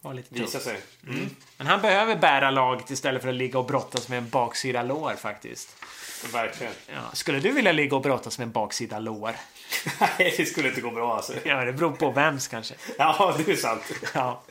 [0.00, 0.80] var lite Visa sig.
[1.06, 1.16] Mm.
[1.16, 1.30] Mm.
[1.56, 5.14] Men han behöver bära laget istället för att ligga och brottas med en baksida lår
[5.18, 5.76] faktiskt.
[6.32, 6.72] Verkligen.
[6.86, 7.00] Ja.
[7.12, 9.30] Skulle du vilja ligga och brottas med en baksida lår?
[10.00, 11.32] Nej, det skulle inte gå bra alltså.
[11.44, 12.74] Ja, det beror på vems kanske.
[12.98, 13.82] Ja, det är sant.
[14.14, 14.42] Ja.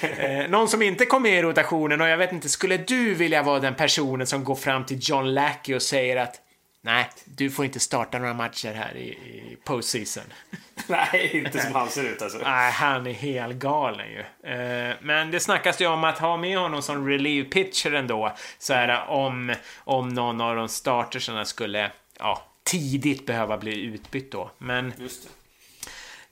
[0.00, 3.42] eh, någon som inte kom med i rotationen och jag vet inte, skulle du vilja
[3.42, 6.40] vara den personen som går fram till John Lackey och säger att
[6.82, 10.24] Nej, du får inte starta några matcher här i, i postseason.
[10.86, 12.38] Nej, inte som han ser ut alltså.
[12.38, 14.50] Nej, han är helt galen ju.
[14.50, 18.36] Eh, men det snackas ju om att ha med honom som relief pitcher ändå.
[18.58, 24.50] Så här om, om någon av de startersarna skulle ja, tidigt behöva bli utbytt då.
[24.58, 24.92] Men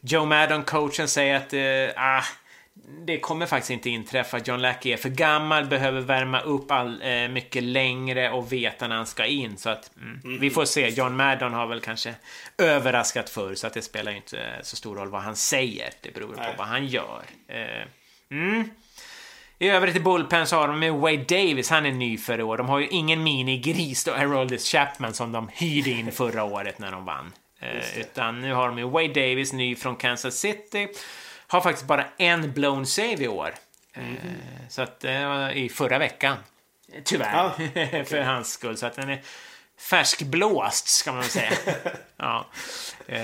[0.00, 2.24] Joe Maddon, coachen, säger att eh, ah,
[3.06, 4.38] det kommer faktiskt inte inträffa.
[4.38, 8.96] John Lackey är för gammal, behöver värma upp all, eh, mycket längre och veta när
[8.96, 9.56] han ska in.
[9.56, 10.40] Så att mm, mm.
[10.40, 10.88] vi får se.
[10.88, 12.14] John Maddon har väl kanske
[12.58, 15.90] överraskat förr så att det spelar inte så stor roll vad han säger.
[16.00, 16.46] Det beror Nej.
[16.46, 17.22] på vad han gör.
[17.48, 17.86] Eh,
[18.30, 18.70] mm.
[19.58, 22.42] I övrigt i Bullpen så har de med Wade Davis, han är ny för i
[22.42, 22.56] år.
[22.56, 26.92] De har ju ingen minigris då, Haroldis Chapman som de hyrde in förra året när
[26.92, 27.32] de vann.
[27.60, 30.88] Eh, utan nu har de ju Wade Davis, ny från Kansas City.
[31.50, 33.54] Har faktiskt bara en blown save i år.
[33.94, 34.16] Mm.
[34.68, 36.36] Så att det var i förra veckan.
[37.04, 37.36] Tyvärr.
[37.36, 38.04] Ja, okay.
[38.04, 38.76] för hans skull.
[38.76, 39.22] Så att den är
[39.78, 41.52] färskblåst, ska man väl säga.
[42.16, 42.46] ja.
[43.06, 43.22] Eh,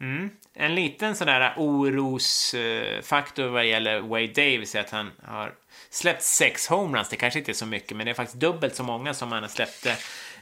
[0.00, 0.30] mm.
[0.54, 5.54] En liten sån där orosfaktor vad gäller Wade Davis är att han har
[5.90, 7.08] släppt sex homeruns.
[7.08, 9.48] Det kanske inte är så mycket, men det är faktiskt dubbelt så många som han
[9.48, 9.96] släppte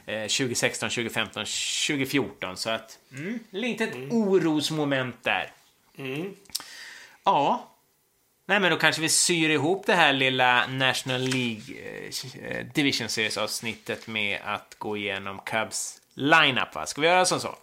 [0.05, 2.57] 2016, 2015, 2014.
[2.57, 4.11] Så att, mm, litet mm.
[4.11, 5.51] orosmoment där.
[5.99, 6.35] Mm.
[7.23, 7.65] Ja.
[8.45, 11.75] Nej, men då kanske vi syr ihop det här lilla National League
[12.43, 16.85] eh, Division Series-avsnittet med att gå igenom Cubs lineup, va?
[16.85, 17.55] Ska vi göra som så?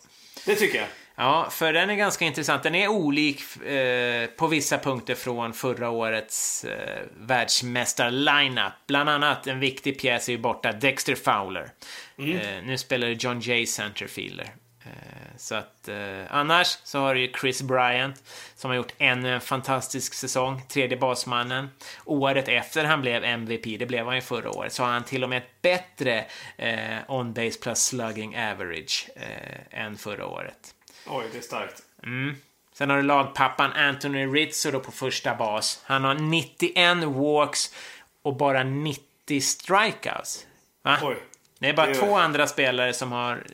[0.47, 0.89] Det tycker jag.
[1.19, 2.63] Ja, för den är ganska intressant.
[2.63, 8.73] Den är olik eh, på vissa punkter från förra årets eh, världsmästar-lineup.
[8.87, 11.71] Bland annat en viktig pjäs är ju borta, Dexter Fowler.
[12.19, 12.39] Mm.
[12.39, 14.55] Eh, nu spelar John Jay centerfielder.
[14.87, 18.23] Eh, så att eh, annars så har du ju Chris Bryant
[18.55, 21.69] som har gjort ännu en fantastisk säsong, tredje basmannen.
[22.05, 25.23] Året efter han blev MVP, det blev han ju förra året, så har han till
[25.23, 26.25] och med ett bättre
[26.57, 30.75] eh, on-base plus slugging average eh, än förra året.
[31.07, 31.83] Oj, det är starkt.
[32.03, 32.37] Mm.
[32.73, 35.83] Sen har du lagpappan Anthony Rizzo då på första bas.
[35.85, 37.75] Han har 91 walks
[38.23, 40.47] och bara 90 strikeouts.
[40.83, 40.99] Va?
[41.03, 41.17] Oj.
[41.59, 42.01] Det är bara det är...
[42.01, 43.45] två andra spelare som har,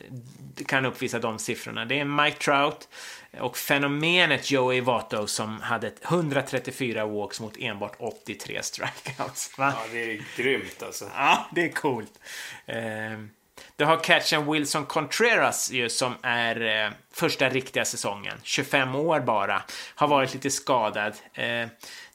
[0.65, 1.85] kan uppvisa de siffrorna.
[1.85, 2.89] Det är Mike Trout
[3.39, 9.57] och fenomenet Joey Votto som hade 134 walks mot enbart 83 strikeouts.
[9.57, 9.73] Va?
[9.77, 11.05] Ja, det är grymt alltså.
[11.15, 12.19] Ja, det är coolt.
[12.65, 12.75] Eh,
[13.75, 18.37] du har catchen Wilson Contreras ju, som är eh, första riktiga säsongen.
[18.43, 19.63] 25 år bara.
[19.95, 21.13] Har varit lite skadad.
[21.33, 21.67] Eh,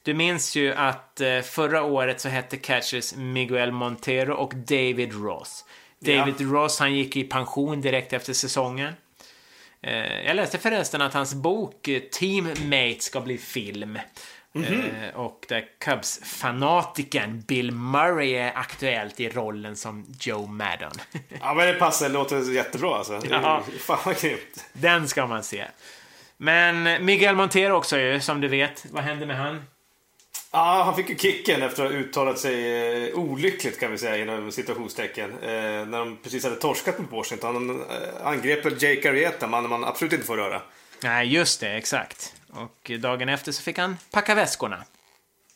[0.03, 5.65] du minns ju att eh, förra året så hette catchers Miguel Montero och David Ross.
[5.99, 6.47] David ja.
[6.47, 8.93] Ross, han gick i pension direkt efter säsongen.
[9.81, 13.99] Eh, jag läste förresten att hans bok eh, Teammate ska bli film.
[14.55, 15.13] Mm -hmm.
[15.13, 20.91] och där Cubs-fanatikern Bill Murray är aktuellt i rollen som Joe Madden.
[21.41, 22.07] ja, men det passar.
[22.07, 23.21] Det låter jättebra alltså.
[23.29, 23.63] Ja.
[23.79, 24.65] Fan vad grymt.
[24.73, 25.65] Den ska man se.
[26.37, 28.85] Men Miguel Montero också ju, som du vet.
[28.91, 29.63] Vad hände med han?
[30.51, 34.17] Ja, han fick ju kicken efter att ha uttalat sig eh, olyckligt kan vi säga
[34.17, 35.31] inom situationstecken.
[35.31, 37.55] Eh, när de precis hade torskat mot Washington.
[37.55, 40.61] Han eh, angrep väl Jake Arrieta, mannen man absolut inte får röra.
[41.03, 42.33] Nej, just det, exakt.
[42.49, 44.83] Och dagen efter så fick han packa väskorna.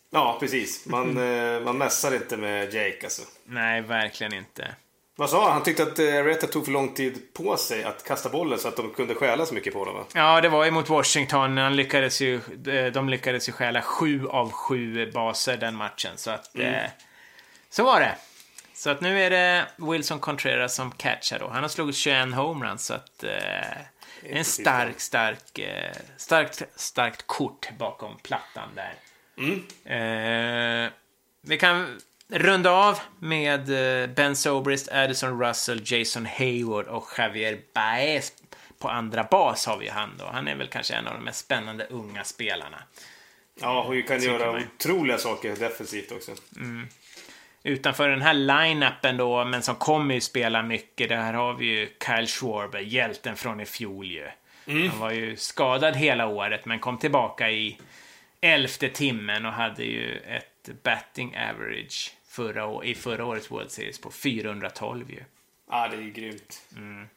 [0.09, 0.85] Ja, precis.
[0.85, 1.17] Man,
[1.53, 3.21] eh, man mässar inte med Jake alltså.
[3.45, 4.75] Nej, verkligen inte.
[5.15, 5.53] Vad sa han?
[5.53, 8.75] Han tyckte att Areta tog för lång tid på sig att kasta bollen så att
[8.75, 10.05] de kunde stjäla så mycket på honom va?
[10.13, 11.57] Ja, det var ju mot Washington.
[11.57, 12.41] Han lyckades ju,
[12.93, 16.11] de lyckades ju stjäla sju av sju baser den matchen.
[16.15, 16.55] Så att...
[16.55, 16.73] Mm.
[16.73, 16.89] Eh,
[17.69, 18.15] så var det.
[18.73, 21.47] Så att nu är det Wilson Contreras som catchar då.
[21.47, 23.23] Han har slagit 21 homeruns så att...
[23.23, 23.81] Eh,
[24.25, 28.93] en stark, stark, eh, starkt, starkt kort bakom plattan där.
[29.37, 30.85] Mm.
[30.85, 30.91] Eh,
[31.41, 33.59] vi kan runda av med
[34.03, 38.33] eh, Ben Sobrist, Addison Russell, Jason Hayward och Javier Baez.
[38.79, 40.25] På andra bas har vi han då.
[40.25, 42.77] Han är väl kanske en av de mest spännande unga spelarna.
[43.61, 44.61] Ja, och kan göra man.
[44.61, 46.31] otroliga saker defensivt också.
[46.55, 46.87] Mm.
[47.63, 51.89] Utanför den här line-upen då, men som kommer ju spela mycket, där har vi ju
[52.05, 54.27] Kyle Schwarber, hjälten från i fjol ju.
[54.67, 54.89] Mm.
[54.89, 57.79] Han var ju skadad hela året, men kom tillbaka i
[58.41, 60.52] elfte timmen och hade ju ett
[60.83, 65.23] batting average förra, i förra årets World Series på 412 ju.
[65.69, 66.61] Ja, det är ju grymt.
[66.75, 67.07] Mm.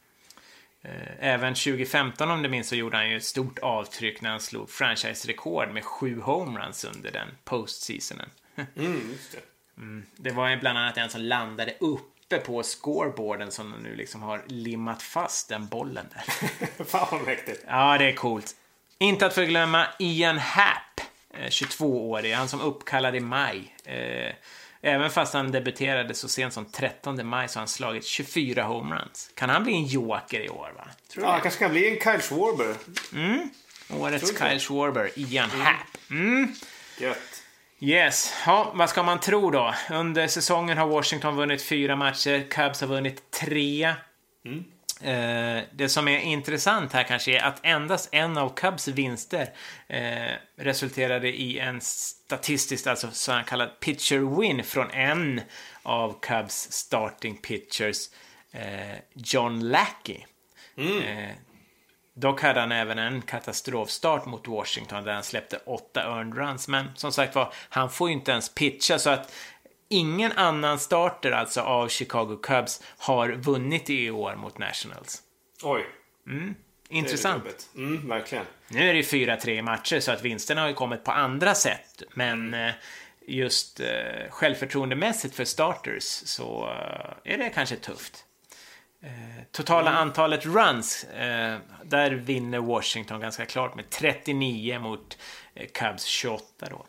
[0.81, 4.39] Eh, även 2015 om du minns så gjorde han ju ett stort avtryck när han
[4.39, 8.29] slog franchise-rekord med sju homeruns under den postseasonen.
[8.75, 9.41] Mm, just det.
[9.77, 10.05] Mm.
[10.15, 15.01] Det var bland annat en som landade uppe på scoreboarden som nu liksom har limmat
[15.03, 16.83] fast den bollen där.
[16.85, 17.63] Fan vad mäktigt.
[17.67, 18.55] Ja, det är coolt.
[18.97, 21.01] Inte att förglömma Ian Happ,
[21.39, 23.75] 22-årig, eh, han som uppkallade i maj.
[23.85, 24.33] Eh,
[24.81, 29.31] även fast han debuterade så sent som 13 maj så har han slagit 24 homeruns.
[29.35, 30.73] Kan han bli en joker i år?
[30.77, 30.87] va?
[31.13, 32.75] Tror ja, han kanske kan bli en Kyle Schwarber.
[33.13, 33.49] Mm.
[33.89, 35.61] Årets Kyle Schwarber, Ian mm.
[35.61, 35.97] Happ.
[36.09, 36.53] Mm.
[36.97, 37.43] Gött.
[37.79, 39.73] Yes, ja, vad ska man tro då?
[39.91, 43.95] Under säsongen har Washington vunnit fyra matcher, Cubs har vunnit tre.
[44.45, 44.63] Mm.
[45.01, 49.49] Eh, det som är intressant här kanske är att endast en av Cubs vinster
[49.87, 55.41] eh, resulterade i en statistiskt, alltså så kallad pitcher win från en
[55.83, 57.97] av Cubs starting pitchers,
[58.51, 60.25] eh, John Lackey.
[60.77, 61.01] Mm.
[61.01, 61.35] Eh,
[62.13, 66.91] dock hade han även en katastrofstart mot Washington där han släppte åtta earned runs, men
[66.95, 69.33] som sagt var, han får ju inte ens pitcha så att
[69.89, 75.23] ingen annan starter alltså av Chicago Cubs har vunnit i år mot Nationals.
[75.63, 75.85] Oj.
[76.27, 76.55] Mm.
[76.89, 77.69] Intressant.
[77.75, 78.45] Mm, verkligen.
[78.67, 82.03] Nu är det 4-3 matcher så att vinsterna har ju kommit på andra sätt.
[82.13, 82.73] Men mm.
[83.27, 83.87] just uh,
[84.29, 88.23] självförtroendemässigt för starters så uh, är det kanske tufft.
[89.03, 90.01] Uh, totala mm.
[90.01, 91.05] antalet runs,
[91.83, 95.17] där vinner Washington ganska klart med 39 mot
[95.73, 96.85] Cubs 28 då.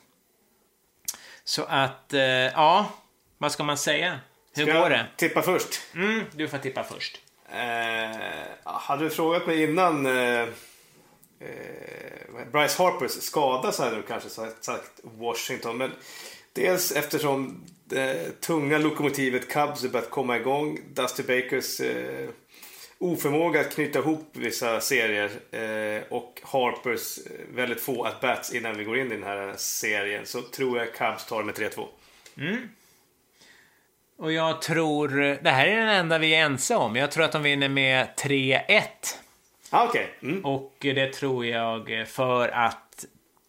[1.48, 2.92] Så att, eh, ja,
[3.38, 4.20] vad ska man säga?
[4.54, 5.06] Hur ska går det?
[5.16, 5.80] tippa först?
[5.94, 7.18] Mm, du får tippa först.
[7.52, 8.20] Eh,
[8.64, 10.48] hade du frågat mig innan eh, eh,
[12.52, 14.28] Bryce Harpers skada så hade du kanske
[14.60, 15.76] sagt Washington.
[15.76, 15.92] Men
[16.52, 20.78] dels eftersom det tunga lokomotivet Cubs är börjat komma igång.
[20.94, 22.28] Dusty Bakers eh,
[22.98, 28.84] oförmåga att knyta ihop vissa serier eh, och Harpers eh, väldigt få at-bats innan vi
[28.84, 31.86] går in i den här serien så tror jag Cubs tar med 3-2.
[32.36, 32.68] Mm.
[34.18, 35.08] Och jag tror,
[35.42, 36.96] det här är den enda vi är ense om.
[36.96, 38.82] Jag tror att de vinner med 3-1.
[39.70, 40.06] Ah, okay.
[40.22, 40.44] Mm.
[40.44, 43.04] Och det tror jag för att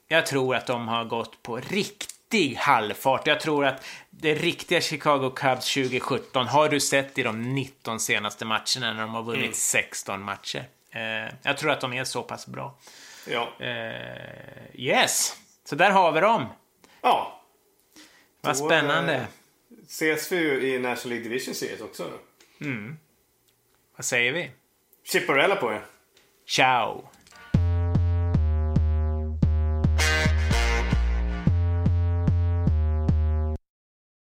[0.08, 3.28] jag tror att de har gått på riktig halvfart.
[3.28, 3.86] Jag tror att
[4.22, 9.10] det riktiga Chicago Cubs 2017 har du sett i de 19 senaste matcherna när de
[9.10, 9.54] har vunnit mm.
[9.54, 10.68] 16 matcher.
[10.92, 12.76] Eh, jag tror att de är så pass bra.
[13.28, 13.54] Ja.
[13.60, 16.46] Eh, yes, så där har vi dem.
[17.02, 17.42] Ja.
[18.42, 19.16] Vad spännande.
[19.16, 19.24] Eh,
[19.88, 22.04] ses vi ju i National League Division Series också.
[22.04, 22.66] Då.
[22.66, 22.98] Mm.
[23.96, 24.52] Vad säger vi?
[25.04, 25.86] Chipparella på er.
[26.48, 27.09] Ciao.